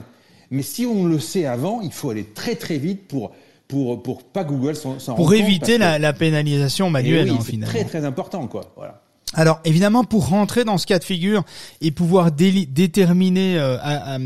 [0.52, 3.32] mais si on le sait avant, il faut aller très très vite pour
[3.68, 6.02] pour pour pas Google s'en pour éviter la, que...
[6.02, 7.28] la, pénalisation manuelle.
[7.28, 8.62] Eh oui, hein, c'est très très important quoi.
[8.76, 9.02] Voilà.
[9.34, 11.44] Alors évidemment, pour rentrer dans ce cas de figure
[11.82, 14.20] et pouvoir déterminer, euh, à, à,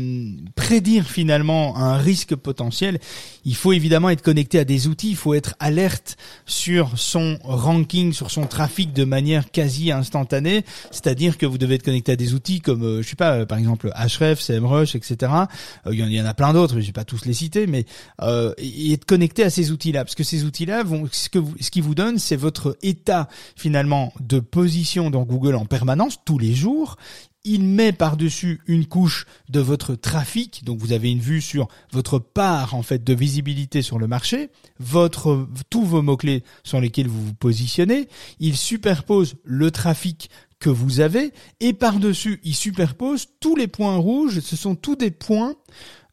[0.54, 3.00] prédire finalement un risque potentiel,
[3.44, 8.12] il faut évidemment être connecté à des outils, il faut être alerte sur son ranking,
[8.12, 12.32] sur son trafic de manière quasi instantanée, c'est-à-dire que vous devez être connecté à des
[12.32, 15.32] outils comme, euh, je sais pas, euh, par exemple Href, SEMrush, etc.
[15.86, 17.86] Euh, il y en a plein d'autres, je vais pas tous les citer, mais
[18.22, 21.54] euh, et être connecté à ces outils-là, parce que ces outils-là vont, ce que vous,
[21.60, 26.38] ce qui vous donne, c'est votre état finalement de position dans Google en permanence, tous
[26.38, 26.96] les jours.
[27.44, 32.20] Il met par-dessus une couche de votre trafic, donc vous avez une vue sur votre
[32.20, 37.24] part en fait de visibilité sur le marché, votre tous vos mots-clés sur lesquels vous
[37.24, 38.08] vous positionnez.
[38.38, 40.30] Il superpose le trafic
[40.60, 44.38] que vous avez et par-dessus, il superpose tous les points rouges.
[44.40, 45.56] Ce sont tous des points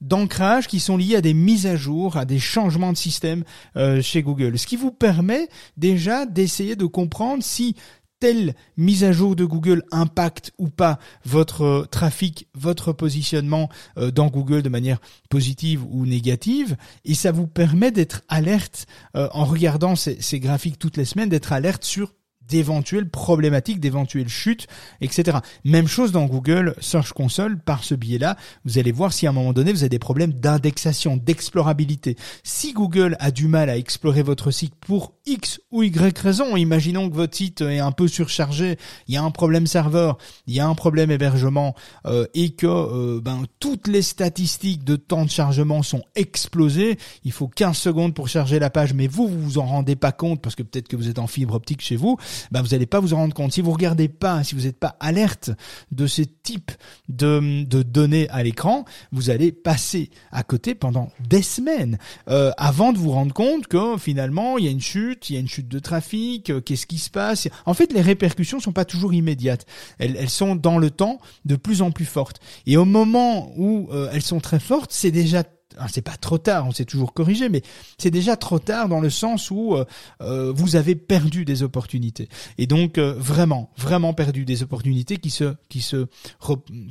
[0.01, 3.43] d'ancrage qui sont liés à des mises à jour, à des changements de système
[3.75, 4.57] euh, chez Google.
[4.57, 7.75] Ce qui vous permet déjà d'essayer de comprendre si
[8.19, 14.11] telle mise à jour de Google impacte ou pas votre euh, trafic, votre positionnement euh,
[14.11, 14.99] dans Google de manière
[15.29, 16.75] positive ou négative.
[17.05, 21.29] Et ça vous permet d'être alerte euh, en regardant ces, ces graphiques toutes les semaines,
[21.29, 22.13] d'être alerte sur
[22.49, 24.67] d'éventuelles problématiques, d'éventuelles chutes,
[25.01, 25.37] etc.
[25.63, 28.35] Même chose dans Google Search Console, par ce biais-là,
[28.65, 32.17] vous allez voir si à un moment donné vous avez des problèmes d'indexation, d'explorabilité.
[32.43, 37.09] Si Google a du mal à explorer votre site pour X ou Y raison, imaginons
[37.09, 38.77] que votre site est un peu surchargé,
[39.07, 41.75] il y a un problème serveur, il y a un problème hébergement,
[42.05, 47.31] euh, et que euh, ben, toutes les statistiques de temps de chargement sont explosées, il
[47.31, 50.41] faut 15 secondes pour charger la page, mais vous, vous vous en rendez pas compte
[50.41, 52.17] parce que peut-être que vous êtes en fibre optique chez vous,
[52.51, 53.53] ben vous n'allez pas vous en rendre compte.
[53.53, 55.51] Si vous regardez pas, si vous n'êtes pas alerte
[55.91, 56.71] de ce type
[57.07, 61.97] de, de données à l'écran, vous allez passer à côté pendant des semaines
[62.29, 65.37] euh, avant de vous rendre compte que finalement il y a une chute, il y
[65.37, 67.47] a une chute de trafic, euh, qu'est-ce qui se passe?
[67.65, 69.65] En fait, les répercussions sont pas toujours immédiates.
[69.97, 72.39] Elles, elles sont dans le temps de plus en plus fortes.
[72.65, 75.43] Et au moment où euh, elles sont très fortes, c'est déjà
[75.87, 77.61] c'est pas trop tard, on s'est toujours corrigé, mais
[77.97, 79.85] c'est déjà trop tard dans le sens où euh,
[80.21, 82.29] euh, vous avez perdu des opportunités.
[82.57, 86.07] Et donc euh, vraiment, vraiment perdu des opportunités qui se, qui se,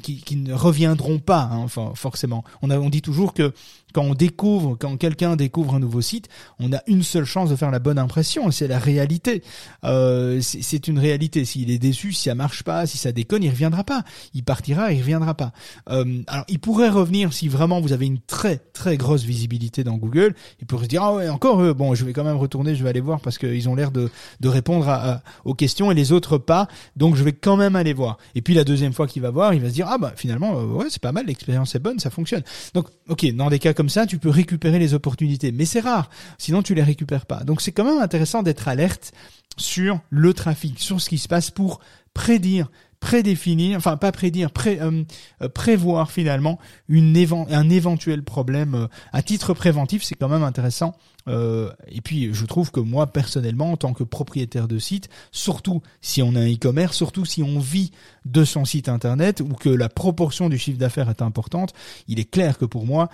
[0.03, 2.45] qui, ne reviendront pas, hein, forcément.
[2.63, 3.53] On, a, on dit toujours que
[3.93, 6.29] quand on découvre, quand quelqu'un découvre un nouveau site,
[6.59, 9.43] on a une seule chance de faire la bonne impression, c'est la réalité.
[9.85, 11.45] Euh, c'est une réalité.
[11.45, 14.05] S'il est déçu, si ça marche pas, si ça déconne, il reviendra pas.
[14.35, 15.53] Il partira, il reviendra pas.
[15.91, 19.97] Euh, alors, il pourrait revenir si vraiment vous avez une très très grosse visibilité dans
[19.97, 20.35] Google.
[20.61, 22.83] Il pourrait se dire ah ouais encore eux, bon je vais quand même retourner, je
[22.83, 24.11] vais aller voir parce qu'ils ont l'air de,
[24.41, 27.93] de répondre à, aux questions et les autres pas, donc je vais quand même aller
[27.93, 28.19] voir.
[28.35, 30.59] Et puis la deuxième fois qu'il va voir, il va se dire ah bah finalement
[30.59, 32.43] euh, ouais c'est pas mal, l'expérience est bonne, ça fonctionne.
[32.75, 35.53] Donc ok dans des cas comme ça, tu peux récupérer les opportunités.
[35.53, 36.11] Mais c'est rare.
[36.37, 37.45] Sinon, tu les récupères pas.
[37.45, 39.13] Donc, c'est quand même intéressant d'être alerte
[39.57, 41.79] sur le trafic, sur ce qui se passe pour
[42.13, 42.69] prédire
[43.01, 45.05] prédéfinir, enfin pas prédire, pré, euh,
[45.43, 46.59] euh, prévoir finalement
[46.91, 50.97] un éventuel problème euh, à titre préventif, c'est quand même intéressant.
[51.29, 56.23] Et puis je trouve que moi personnellement, en tant que propriétaire de site, surtout si
[56.23, 57.93] on a un e-commerce, surtout si on vit
[58.25, 61.73] de son site internet ou que la proportion du chiffre d'affaires est importante,
[62.07, 63.09] il est clair que pour moi,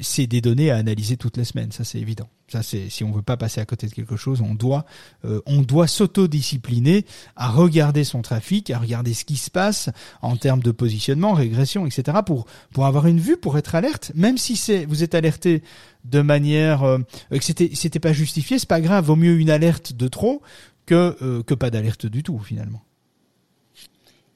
[0.00, 2.28] c'est des données à analyser toutes les semaines, ça c'est évident.
[2.48, 4.84] Ça, c'est si on veut pas passer à côté de quelque chose, on doit,
[5.24, 9.88] euh, on doit s'autodiscipliner à regarder son trafic, à regarder ce qui se passe
[10.20, 12.18] en termes de positionnement, régression, etc.
[12.24, 14.12] pour pour avoir une vue, pour être alerte.
[14.14, 15.62] Même si c'est vous êtes alerté
[16.04, 16.98] de manière euh,
[17.30, 19.06] que c'était c'était pas justifié, c'est pas grave.
[19.06, 20.42] Vaut mieux une alerte de trop
[20.86, 22.82] que euh, que pas d'alerte du tout finalement.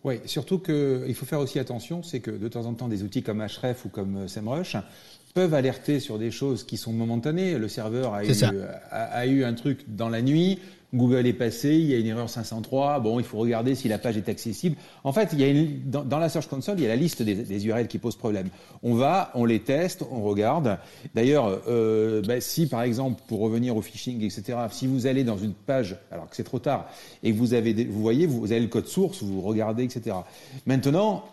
[0.04, 3.22] Oui, surtout qu'il faut faire aussi attention, c'est que de temps en temps, des outils
[3.22, 4.76] comme Href ou comme SEMrush
[5.34, 7.58] peuvent alerter sur des choses qui sont momentanées.
[7.58, 8.32] Le serveur a, eu,
[8.90, 10.58] a, eu, un truc dans la nuit,
[10.94, 13.98] Google est passé, il y a une erreur 503, bon, il faut regarder si la
[13.98, 14.76] page est accessible.
[15.04, 17.34] En fait, il y a dans, la Search Console, il y a la liste des,
[17.34, 18.48] des, URL qui posent problème.
[18.82, 20.78] On va, on les teste, on regarde.
[21.14, 25.36] D'ailleurs, euh, bah, si par exemple, pour revenir au phishing, etc., si vous allez dans
[25.36, 26.88] une page, alors que c'est trop tard,
[27.22, 30.16] et que vous avez, vous voyez, vous avez le code source, vous regardez, etc.
[30.64, 31.24] Maintenant,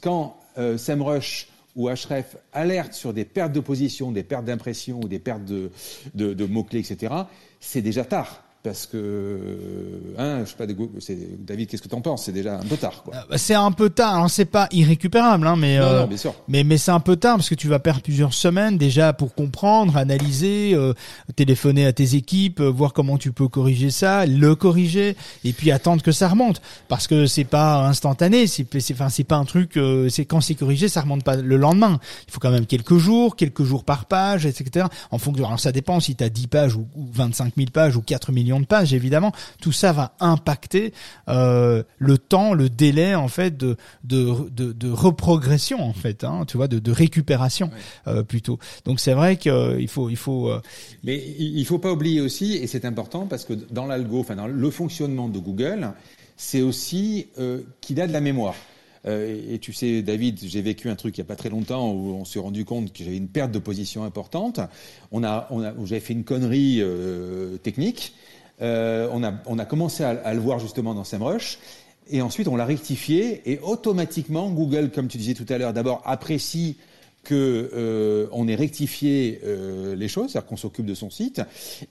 [0.00, 5.08] quand euh, SEMrush ou Href alerte sur des pertes de position, des pertes d'impression ou
[5.08, 7.14] des pertes de mots-clés, etc.,
[7.60, 9.38] c'est déjà tard parce que
[10.18, 12.24] hein, je sais pas David qu'est-ce que tu en penses?
[12.24, 13.14] C'est déjà un peu tard quoi.
[13.14, 14.24] Euh, c'est un peu tard.
[14.24, 16.34] Hein, c'est pas irrécupérable hein, mais euh, bien sûr.
[16.46, 19.34] mais mais c'est un peu tard parce que tu vas perdre plusieurs semaines déjà pour
[19.34, 20.92] comprendre analyser euh,
[21.36, 26.02] téléphoner à tes équipes voir comment tu peux corriger ça le corriger et puis attendre
[26.02, 26.60] que ça remonte.
[26.88, 29.78] Parce que c'est pas instantané c'est c'est enfin c'est pas un truc
[30.10, 31.98] c'est quand c'est corrigé ça remonte pas le lendemain.
[32.28, 35.72] Il faut quand même quelques jours quelques jours par page etc en fonction alors ça
[35.72, 38.66] dépend si tu as 10 pages ou, ou 25 000 pages ou 4 millions de
[38.66, 40.92] pages, évidemment, tout ça va impacter
[41.28, 46.56] euh, le temps, le délai en fait de de, de, reprogression en fait, hein, tu
[46.56, 47.70] vois, de, de récupération
[48.06, 48.58] euh, plutôt.
[48.84, 50.50] Donc c'est vrai qu'il euh, faut il faut.
[51.04, 54.46] Mais il faut pas oublier aussi, et c'est important parce que dans l'algo, enfin dans
[54.46, 55.92] le fonctionnement de Google,
[56.36, 57.28] c'est aussi
[57.80, 58.54] qu'il a de la mémoire.
[59.06, 62.14] et, tu sais, David, j'ai vécu un truc il n'y a pas très longtemps où
[62.14, 64.60] on s'est rendu compte que j'avais une perte de position importante.
[65.12, 66.82] On a, on a, j'avais fait une connerie
[67.62, 68.14] technique
[68.62, 71.58] euh, on, a, commencé à, à, le voir justement dans SEMrush.
[72.10, 73.42] Et ensuite, on l'a rectifié.
[73.50, 76.76] Et automatiquement, Google, comme tu disais tout à l'heure, d'abord apprécie
[77.22, 81.42] que euh, on ait rectifié euh, les choses, c'est-à-dire qu'on s'occupe de son site,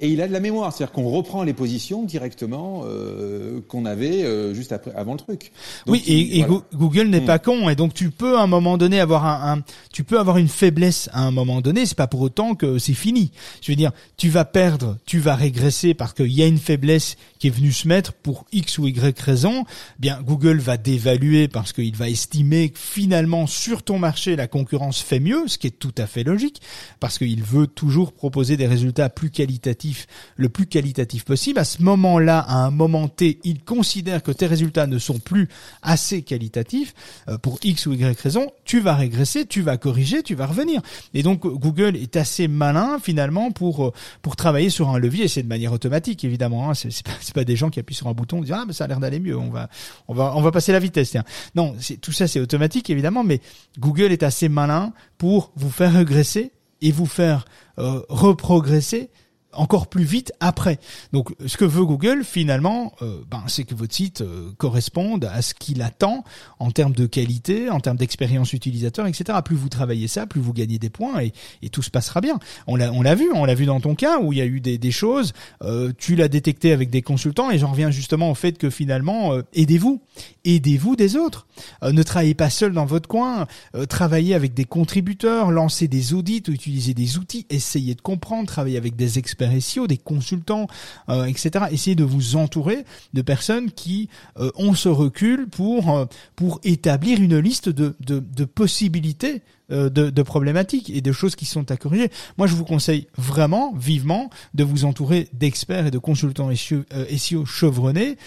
[0.02, 4.24] et il a de la mémoire, c'est-à-dire qu'on reprend les positions directement euh, qu'on avait
[4.24, 5.52] euh, juste après, avant le truc.
[5.88, 7.26] oui, et, Google n'est mm.
[7.26, 9.64] pas con, et donc tu peux à un moment donné avoir un, un,
[9.94, 12.94] tu peux avoir une faiblesse à un moment donné, c'est pas pour autant que c'est
[12.94, 13.32] fini.
[13.62, 17.18] Je veux dire, tu vas perdre, tu vas régresser parce qu'il y a une faiblesse
[17.38, 19.66] qui est venue se mettre pour X ou Y raison.
[20.00, 25.00] Bien, Google va dévaluer parce qu'il va estimer que finalement sur ton marché la concurrence
[25.00, 26.62] fait fait mieux, ce qui est tout à fait logique,
[27.00, 31.60] parce qu'il veut toujours proposer des résultats plus qualitatifs, le plus qualitatif possible.
[31.60, 35.50] À ce moment-là, à un moment T, il considère que tes résultats ne sont plus
[35.82, 36.94] assez qualitatifs
[37.28, 40.82] euh, pour X ou Y raison, tu vas régresser, tu vas corriger, tu vas revenir.
[41.14, 45.28] Et donc Google est assez malin finalement pour euh, pour travailler sur un levier.
[45.28, 46.70] C'est de manière automatique évidemment.
[46.70, 46.74] Hein.
[46.74, 48.86] C'est pas, pas des gens qui appuient sur un bouton, et disent ah mais ça
[48.86, 49.70] a l'air d'aller mieux, on va
[50.08, 51.12] on va on va passer la vitesse.
[51.12, 51.24] Tiens.
[51.56, 53.42] Non, tout ça c'est automatique évidemment, mais
[53.80, 56.52] Google est assez malin pour vous faire régresser
[56.82, 57.46] et vous faire
[57.78, 59.12] euh, reprogresser
[59.54, 60.80] encore plus vite après.
[61.12, 65.41] Donc, ce que veut Google finalement, euh, ben, c'est que votre site euh, corresponde à
[65.41, 66.24] ce qu'il attend
[66.60, 69.39] en termes de qualité, en termes d'expérience utilisateur, etc.
[69.43, 72.39] Plus vous travaillez ça, plus vous gagnez des points et, tout se passera bien.
[72.66, 74.91] On l'a, vu, on l'a vu dans ton cas où il y a eu des,
[74.91, 75.34] choses.
[75.62, 79.34] Euh, tu l'as détecté avec des consultants et j'en reviens justement au fait que finalement,
[79.54, 80.02] aidez-vous,
[80.45, 81.45] aidez-vous des autres.
[81.84, 83.45] ne travaillez pas seul dans votre coin.
[83.88, 88.95] travaillez avec des contributeurs, lancez des audits, utilisez des outils, essayez de comprendre, travaillez avec
[88.95, 89.39] des experts
[89.88, 90.68] des consultants,
[91.10, 91.66] euh, etc.
[91.72, 97.22] Essayez de vous entourer de personnes qui euh, ont ce recul pour euh, pour établir
[97.22, 102.10] une liste de, de possibilités de, de, problématiques et de choses qui sont à corriger.
[102.38, 108.18] Moi, je vous conseille vraiment, vivement, de vous entourer d'experts et de consultants SEO chevronnés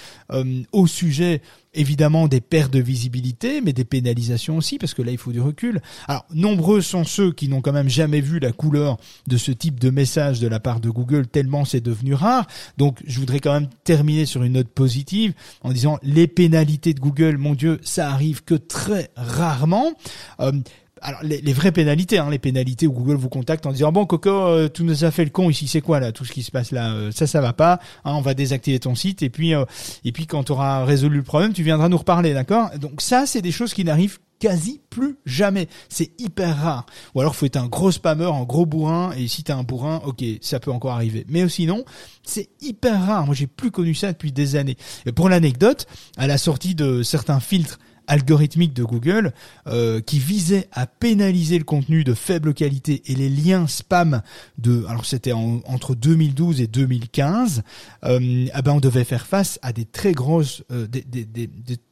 [0.73, 1.41] au sujet
[1.75, 5.41] évidemment des pertes de visibilité, mais des pénalisations aussi, parce que là, il faut du
[5.41, 5.81] recul.
[6.07, 9.81] Alors, nombreux sont ceux qui n'ont quand même jamais vu la couleur de ce type
[9.81, 12.47] de message de la part de Google, tellement c'est devenu rare.
[12.77, 15.33] Donc, je voudrais quand même terminer sur une note positive
[15.63, 19.93] en disant les pénalités de Google, mon Dieu, ça arrive que très rarement.
[20.41, 20.53] Euh,
[21.03, 24.31] alors les, vraies pénalités, hein, les pénalités où Google vous contacte en disant bon Coco,
[24.31, 26.51] euh, tu nous as fait le con ici, c'est quoi là tout ce qui se
[26.51, 29.55] passe là, euh, ça ça va pas, hein, on va désactiver ton site et puis
[29.55, 29.65] euh,
[30.05, 32.71] et puis quand tu auras résolu le problème, tu viendras nous reparler, d'accord?
[32.79, 35.69] Donc ça c'est des choses qui n'arrivent quasi plus jamais.
[35.89, 36.87] C'est hyper rare.
[37.15, 40.03] Ou alors faut être un gros spammer, un gros bourrin, et si t'es un bourrin,
[40.05, 41.25] ok, ça peut encore arriver.
[41.29, 41.85] Mais sinon,
[42.25, 43.27] c'est hyper rare.
[43.27, 44.77] Moi j'ai plus connu ça depuis des années.
[45.07, 45.87] Et pour l'anecdote,
[46.17, 49.33] à la sortie de certains filtres algorithmique de Google
[49.67, 54.23] euh, qui visait à pénaliser le contenu de faible qualité et les liens spam
[54.59, 57.63] de alors c'était entre 2012 et 2015
[58.05, 61.03] euh, ah ben on devait faire face à des très grosses euh, des,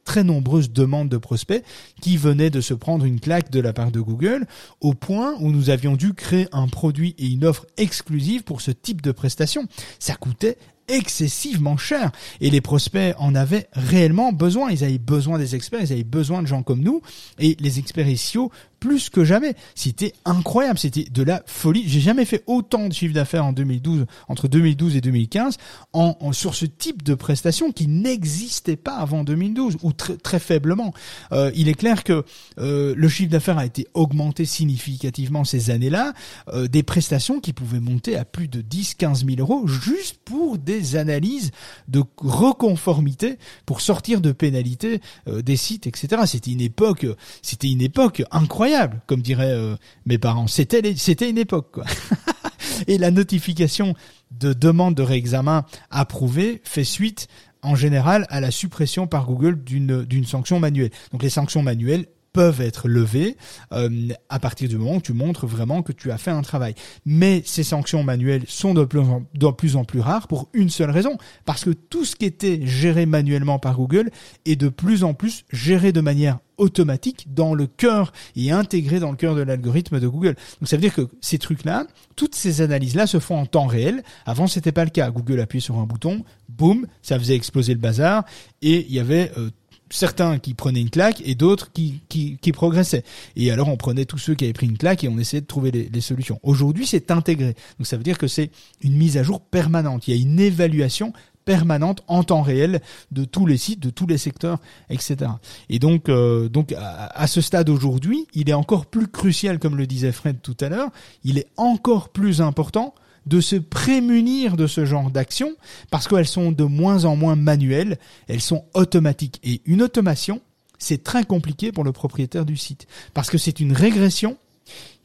[0.03, 1.63] très nombreuses demandes de prospects
[2.01, 4.45] qui venaient de se prendre une claque de la part de Google
[4.81, 8.71] au point où nous avions dû créer un produit et une offre exclusive pour ce
[8.71, 9.67] type de prestation.
[9.99, 10.57] Ça coûtait
[10.91, 14.71] excessivement cher et les prospects en avaient réellement besoin.
[14.71, 17.01] Ils avaient besoin des experts, ils avaient besoin de gens comme nous
[17.39, 18.51] et les experts SEO
[18.81, 19.55] plus que jamais.
[19.75, 21.83] C'était incroyable, c'était de la folie.
[21.87, 25.57] J'ai jamais fait autant de chiffre d'affaires en 2012, entre 2012 et 2015,
[25.93, 30.93] en, sur ce type de prestation qui n'existait pas avant 2012 ou très, très faiblement.
[31.31, 32.25] Euh, il est clair que
[32.57, 36.13] euh, le chiffre d'affaires a été augmenté significativement ces années-là,
[36.47, 40.95] euh, des prestations qui pouvaient monter à plus de 10-15 000 euros juste pour des
[40.95, 41.51] analyses
[41.87, 46.23] de reconformité pour sortir de pénalités des sites, etc.
[46.25, 47.05] C'était une époque,
[47.43, 48.70] c'était une époque incroyable
[49.07, 50.47] comme diraient euh, mes parents.
[50.47, 51.85] C'était c'était une époque quoi.
[52.87, 53.95] Et la notification
[54.31, 57.27] de demande de réexamen approuvée fait suite
[57.61, 60.91] en général à la suppression par Google d'une d'une sanction manuelle.
[61.11, 63.37] Donc les sanctions manuelles peuvent être levées
[63.73, 63.89] euh,
[64.29, 66.75] à partir du moment où tu montres vraiment que tu as fait un travail.
[67.05, 70.69] Mais ces sanctions manuelles sont de plus, en, de plus en plus rares pour une
[70.69, 74.11] seule raison, parce que tout ce qui était géré manuellement par Google
[74.45, 79.09] est de plus en plus géré de manière automatique dans le cœur et intégré dans
[79.09, 80.35] le cœur de l'algorithme de Google.
[80.59, 84.03] Donc ça veut dire que ces trucs-là, toutes ces analyses-là se font en temps réel.
[84.25, 85.09] Avant, c'était pas le cas.
[85.09, 88.25] Google appuyait sur un bouton, boum, ça faisait exploser le bazar
[88.61, 89.49] et il y avait euh,
[89.91, 93.03] certains qui prenaient une claque et d'autres qui, qui, qui, progressaient.
[93.35, 95.47] Et alors on prenait tous ceux qui avaient pris une claque et on essayait de
[95.47, 96.39] trouver les, les solutions.
[96.43, 97.55] Aujourd'hui, c'est intégré.
[97.77, 100.07] Donc ça veut dire que c'est une mise à jour permanente.
[100.07, 101.13] Il y a une évaluation
[101.45, 102.81] permanente en temps réel
[103.11, 105.31] de tous les sites, de tous les secteurs, etc.
[105.69, 109.75] Et donc, euh, donc à, à, ce stade aujourd'hui, il est encore plus crucial, comme
[109.75, 110.89] le disait Fred tout à l'heure,
[111.23, 112.93] il est encore plus important
[113.25, 115.53] de se prémunir de ce genre d'actions
[115.89, 117.97] parce qu'elles sont de moins en moins manuelles,
[118.27, 119.39] elles sont automatiques.
[119.43, 120.41] Et une automation,
[120.79, 124.37] c'est très compliqué pour le propriétaire du site parce que c'est une régression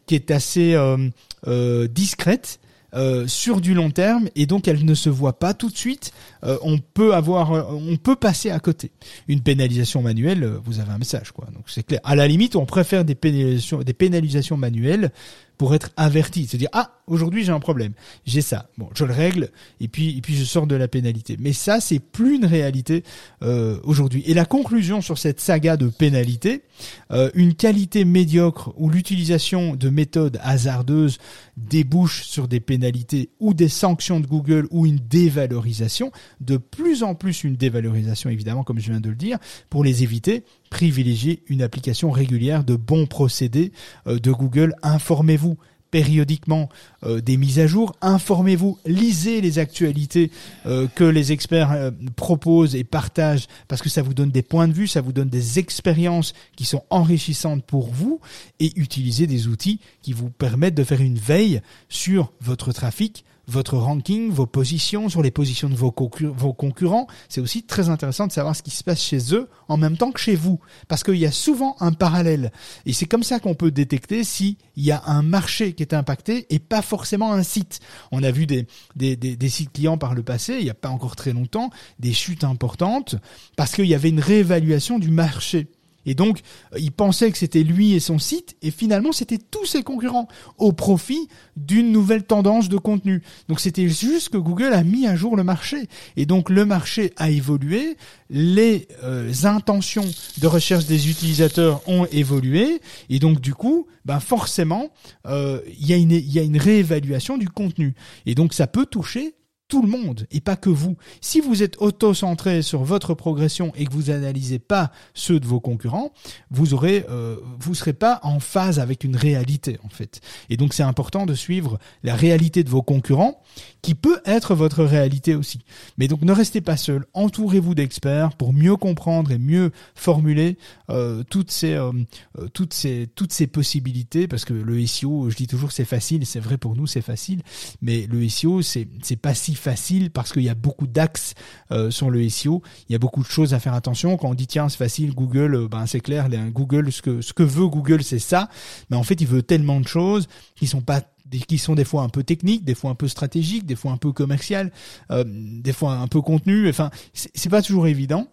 [0.06, 1.08] qui est assez euh,
[1.46, 2.60] euh, discrète.
[2.94, 6.12] Euh, sur du long terme et donc elle ne se voit pas tout de suite.
[6.44, 8.90] Euh, on peut avoir, on peut passer à côté.
[9.28, 11.46] Une pénalisation manuelle, vous avez un message quoi.
[11.52, 12.00] Donc c'est clair.
[12.04, 15.10] À la limite, on préfère des des pénalisations manuelles
[15.58, 17.92] pour être averti, c'est-à-dire ah aujourd'hui j'ai un problème,
[18.26, 19.50] j'ai ça, bon je le règle
[19.80, 21.36] et puis et puis je sors de la pénalité.
[21.38, 23.04] Mais ça c'est plus une réalité
[23.42, 24.22] euh, aujourd'hui.
[24.26, 26.62] Et la conclusion sur cette saga de pénalité,
[27.10, 31.18] euh, une qualité médiocre ou l'utilisation de méthodes hasardeuses
[31.56, 37.14] débouche sur des pénalités ou des sanctions de Google ou une dévalorisation, de plus en
[37.14, 39.38] plus une dévalorisation évidemment comme je viens de le dire,
[39.70, 40.44] pour les éviter,
[40.76, 43.72] privilégiez une application régulière de bons procédés
[44.06, 45.56] euh, de Google, informez-vous
[45.90, 46.68] périodiquement
[47.02, 47.96] euh, des mises à jour.
[48.02, 50.30] Informez-vous, lisez les actualités
[50.66, 54.74] euh, que les experts proposent et partagent parce que ça vous donne des points de
[54.74, 58.20] vue, ça vous donne des expériences qui sont enrichissantes pour vous
[58.60, 63.76] et utilisez des outils qui vous permettent de faire une veille sur votre trafic, votre
[63.76, 67.06] ranking, vos positions, sur les positions de vos, concurrents.
[67.28, 70.12] C'est aussi très intéressant de savoir ce qui se passe chez eux en même temps
[70.12, 70.60] que chez vous.
[70.88, 72.52] Parce qu'il y a souvent un parallèle.
[72.86, 76.46] Et c'est comme ça qu'on peut détecter s'il y a un marché qui est impacté
[76.50, 77.80] et pas forcément un site.
[78.10, 78.66] On a vu des,
[78.96, 81.70] des, des, des sites clients par le passé, il n'y a pas encore très longtemps,
[81.98, 83.16] des chutes importantes
[83.56, 85.68] parce qu'il y avait une réévaluation du marché.
[86.06, 86.40] Et donc,
[86.72, 90.28] euh, il pensait que c'était lui et son site, et finalement, c'était tous ses concurrents,
[90.58, 93.22] au profit d'une nouvelle tendance de contenu.
[93.48, 95.88] Donc, c'était juste que Google a mis à jour le marché.
[96.16, 97.96] Et donc, le marché a évolué,
[98.30, 102.80] les euh, intentions de recherche des utilisateurs ont évolué,
[103.10, 104.90] et donc, du coup, ben forcément,
[105.26, 107.94] euh, il y, a une, y a une réévaluation du contenu.
[108.24, 109.34] Et donc, ça peut toucher
[109.68, 110.96] tout le monde et pas que vous.
[111.20, 115.60] Si vous êtes auto-centré sur votre progression et que vous analysez pas ceux de vos
[115.60, 116.12] concurrents,
[116.50, 120.20] vous aurez, euh, vous serez pas en phase avec une réalité en fait.
[120.50, 123.40] Et donc c'est important de suivre la réalité de vos concurrents,
[123.82, 125.60] qui peut être votre réalité aussi.
[125.98, 130.58] Mais donc ne restez pas seul, entourez-vous d'experts pour mieux comprendre et mieux formuler
[130.90, 131.92] euh, toutes ces, euh,
[132.38, 136.26] euh, toutes ces, toutes ces possibilités, parce que le SEO, je dis toujours c'est facile,
[136.26, 137.42] c'est vrai pour nous c'est facile,
[137.82, 141.34] mais le SEO c'est c'est pas si facile parce qu'il y a beaucoup d'axes
[141.72, 142.62] euh, sur le SEO.
[142.88, 144.16] Il y a beaucoup de choses à faire attention.
[144.16, 147.32] Quand on dit tiens c'est facile, Google, euh, ben c'est clair, Google ce que ce
[147.32, 148.48] que veut Google c'est ça.
[148.90, 151.02] Mais en fait il veut tellement de choses qui sont pas
[151.48, 153.96] qui sont des fois un peu techniques, des fois un peu stratégiques, des fois un
[153.96, 154.70] peu commerciales,
[155.10, 156.68] euh, des fois un peu contenu.
[156.68, 158.28] Enfin, c'est pas toujours évident.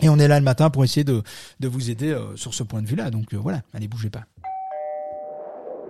[0.00, 1.22] Et on est là le matin pour essayer de,
[1.60, 3.10] de vous aider sur ce point de vue-là.
[3.10, 4.24] Donc voilà, allez, bougez pas.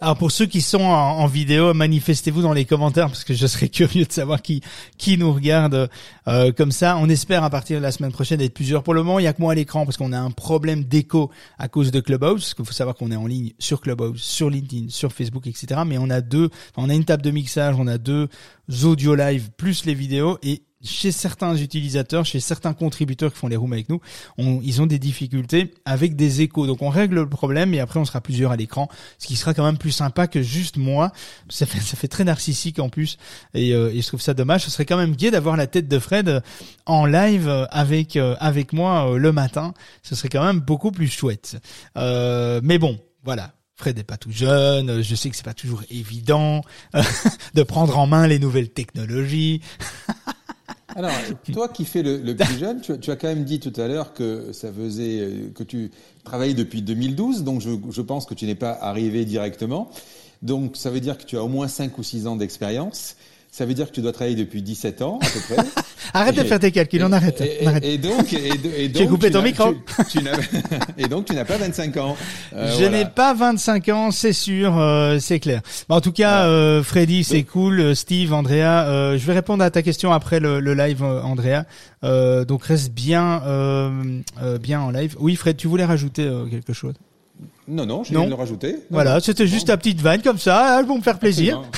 [0.00, 3.68] Alors pour ceux qui sont en, vidéo, manifestez-vous dans les commentaires parce que je serais
[3.70, 4.62] curieux de savoir qui
[4.98, 5.88] qui nous regarde
[6.28, 6.96] euh, comme ça.
[6.98, 8.82] On espère à partir de la semaine prochaine être plusieurs.
[8.82, 10.84] Pour le moment, il y a que moi à l'écran parce qu'on a un problème
[10.84, 12.42] d'écho à cause de Clubhouse.
[12.42, 15.82] Parce qu'il faut savoir qu'on est en ligne sur Clubhouse, sur LinkedIn, sur Facebook, etc.
[15.86, 18.28] Mais on a deux, on a une table de mixage, on a deux
[18.84, 23.56] audio live plus les vidéos et chez certains utilisateurs, chez certains contributeurs qui font les
[23.56, 24.00] rooms avec nous,
[24.38, 26.66] ils ont des difficultés avec des échos.
[26.66, 29.54] Donc on règle le problème et après on sera plusieurs à l'écran, ce qui sera
[29.54, 31.12] quand même plus sympa que juste moi.
[31.48, 33.18] Ça fait, ça fait très narcissique en plus
[33.54, 34.64] et, euh, et je trouve ça dommage.
[34.64, 36.42] Ce serait quand même gai d'avoir la tête de Fred
[36.86, 39.74] en live avec euh, avec moi euh, le matin.
[40.02, 41.56] Ce serait quand même beaucoup plus chouette.
[41.96, 43.52] mais bon, voilà.
[43.78, 46.62] Fred n'est pas tout jeune, je sais que c'est pas toujours évident
[47.54, 49.60] de prendre en main les nouvelles technologies.
[50.96, 51.12] Alors,
[51.52, 54.14] toi qui fais le, plus jeune, tu, tu, as quand même dit tout à l'heure
[54.14, 55.90] que ça faisait euh, que tu
[56.24, 59.90] travaillais depuis 2012, donc je, je pense que tu n'es pas arrivé directement.
[60.40, 63.16] Donc, ça veut dire que tu as au moins 5 ou 6 ans d'expérience.
[63.50, 65.64] Ça veut dire que tu dois travailler depuis 17 ans, à peu près.
[66.12, 67.40] arrête de faire tes calculs, on arrête.
[67.40, 68.48] Et, donc, et,
[68.88, 69.74] donc, j'ai coupé ton micro.
[70.98, 72.16] et donc, tu n'as pas 25 ans.
[72.54, 75.62] Euh, je n'ai pas 25 ans, c'est sûr, euh, c'est clair.
[75.88, 77.96] en tout cas, euh, Freddy, c'est cool.
[77.96, 81.64] Steve, Andrea, je vais répondre à ta question après le, le live, Andrea.
[82.02, 83.42] donc, reste bien,
[84.60, 85.16] bien en live.
[85.18, 86.94] Oui, Fred, tu voulais rajouter quelque chose?
[87.68, 88.76] Non, non, je viens de le rajouter.
[88.90, 91.62] voilà, c'était juste ta petite vanne comme ça, elles vont me faire plaisir.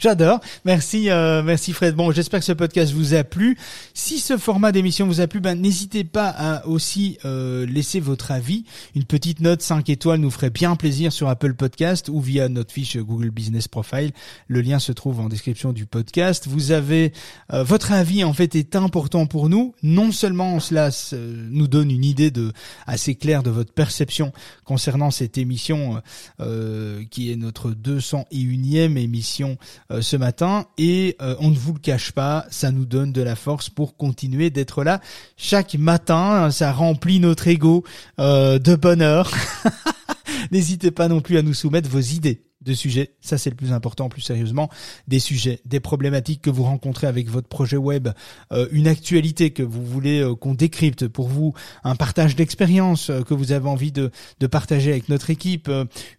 [0.00, 0.40] J'adore.
[0.64, 1.94] Merci, euh, merci Fred.
[1.94, 3.56] Bon, j'espère que ce podcast vous a plu.
[3.92, 8.30] Si ce format d'émission vous a plu, ben n'hésitez pas à aussi euh, laisser votre
[8.30, 8.64] avis.
[8.94, 12.72] Une petite note 5 étoiles nous ferait bien plaisir sur Apple Podcast ou via notre
[12.72, 14.12] fiche Google Business Profile.
[14.48, 16.48] Le lien se trouve en description du podcast.
[16.48, 17.12] Vous avez
[17.52, 19.74] euh, votre avis en fait est important pour nous.
[19.82, 22.52] Non seulement cela nous donne une idée de
[22.86, 24.32] assez claire de votre perception
[24.64, 26.00] concernant cette émission
[26.40, 29.56] euh, qui est notre 201e émission
[29.90, 30.66] euh, ce matin.
[30.78, 33.96] Et euh, on ne vous le cache pas, ça nous donne de la force pour
[33.96, 35.00] continuer d'être là
[35.36, 37.84] chaque matin, ça remplit notre ego
[38.18, 39.30] de bonheur.
[40.50, 43.72] N'hésitez pas non plus à nous soumettre vos idées de sujets, ça c'est le plus
[43.72, 44.70] important, plus sérieusement,
[45.08, 48.08] des sujets, des problématiques que vous rencontrez avec votre projet web,
[48.52, 51.54] euh, une actualité que vous voulez euh, qu'on décrypte pour vous,
[51.84, 54.10] un partage d'expérience euh, que vous avez envie de,
[54.40, 55.70] de partager avec notre équipe,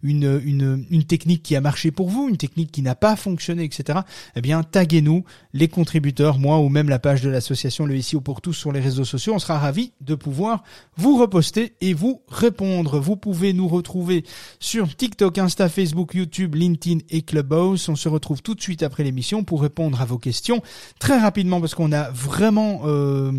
[0.02, 3.64] une, une, une technique qui a marché pour vous, une technique qui n'a pas fonctionné,
[3.64, 4.00] etc.
[4.36, 8.40] Eh bien, taguez-nous, les contributeurs, moi ou même la page de l'association Le SEO pour
[8.40, 9.34] tous sur les réseaux sociaux.
[9.34, 10.62] On sera ravis de pouvoir
[10.96, 13.00] vous reposter et vous répondre.
[13.00, 14.24] Vous pouvez nous retrouver
[14.60, 17.88] sur TikTok, Insta, Facebook, YouTube, LinkedIn et Clubhouse.
[17.88, 20.62] On se retrouve tout de suite après l'émission pour répondre à vos questions
[20.98, 23.32] très rapidement parce qu'on a vraiment euh,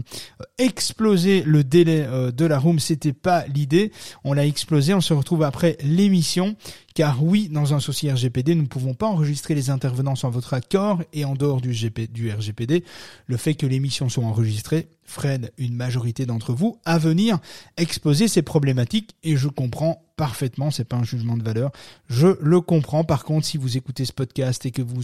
[0.58, 2.80] explosé le délai euh, de la room.
[2.80, 3.92] C'était pas l'idée.
[4.24, 4.94] On l'a explosé.
[4.94, 6.56] On se retrouve après l'émission.
[6.98, 10.56] Car oui, dans un souci RGPD, nous ne pouvons pas enregistrer les intervenants sans votre
[10.56, 11.04] accord.
[11.14, 12.84] Et en dehors du, GP, du RGPD,
[13.28, 17.38] le fait que l'émission soit enregistrée freine une majorité d'entre vous à venir
[17.78, 19.16] exposer ces problématiques.
[19.22, 21.72] Et je comprends parfaitement, c'est pas un jugement de valeur,
[22.10, 23.04] je le comprends.
[23.04, 25.02] Par contre, si vous écoutez ce podcast et que vous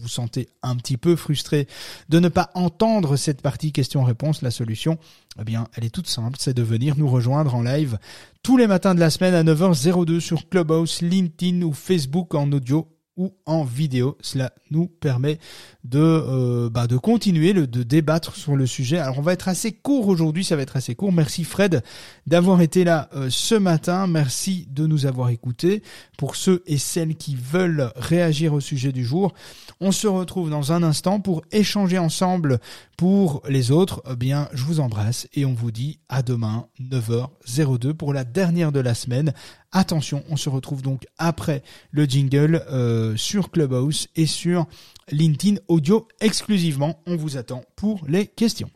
[0.00, 1.68] vous sentez un petit peu frustré
[2.08, 4.98] de ne pas entendre cette partie question-réponse, la solution,
[5.40, 7.98] eh bien, elle est toute simple, c'est de venir nous rejoindre en live
[8.42, 12.88] tous les matins de la semaine à 9h02 sur Clubhouse, LinkedIn ou Facebook en audio
[13.16, 14.18] ou en vidéo.
[14.20, 15.38] Cela nous permet
[15.84, 18.98] de euh, bah, de continuer de débattre sur le sujet.
[18.98, 21.12] Alors on va être assez court aujourd'hui, ça va être assez court.
[21.12, 21.82] Merci Fred
[22.26, 24.06] d'avoir été là euh, ce matin.
[24.06, 25.82] Merci de nous avoir écoutés.
[26.16, 29.34] Pour ceux et celles qui veulent réagir au sujet du jour,
[29.80, 32.60] on se retrouve dans un instant pour échanger ensemble.
[32.96, 37.92] Pour les autres, eh bien je vous embrasse et on vous dit à demain 9h02
[37.94, 39.32] pour la dernière de la semaine.
[39.72, 44.66] Attention, on se retrouve donc après le jingle euh, sur Clubhouse et sur
[45.10, 47.00] LinkedIn Audio exclusivement.
[47.06, 48.68] On vous attend pour les questions.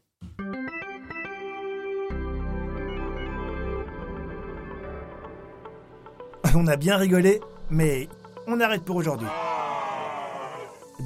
[6.55, 8.09] On a bien rigolé, mais
[8.47, 9.28] on arrête pour aujourd'hui.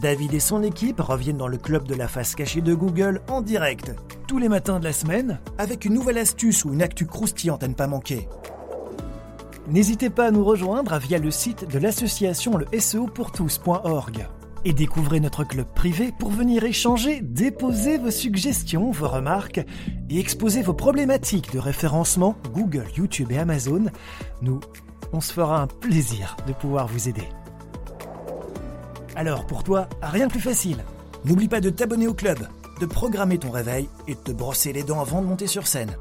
[0.01, 3.43] David et son équipe reviennent dans le club de la face cachée de Google en
[3.43, 3.93] direct,
[4.29, 7.69] tous les matins de la semaine, avec une nouvelle astuce ou une actu croustillante à
[7.69, 8.29] ne pas manquer.
[9.67, 14.29] N'hésitez pas à nous rejoindre via le site de l'association le SEOpourtous.org
[14.65, 19.61] et découvrez notre club privé pour venir échanger, déposer vos suggestions, vos remarques
[20.09, 23.87] et exposer vos problématiques de référencement Google, YouTube et Amazon.
[24.43, 24.61] Nous,
[25.13, 27.29] on se fera un plaisir de pouvoir vous aider.
[29.17, 30.85] Alors pour toi, rien de plus facile.
[31.25, 32.39] N'oublie pas de t'abonner au club,
[32.81, 35.97] de programmer ton réveil et de te brosser les dents avant de monter sur scène.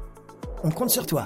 [0.64, 1.24] On compte sur toi.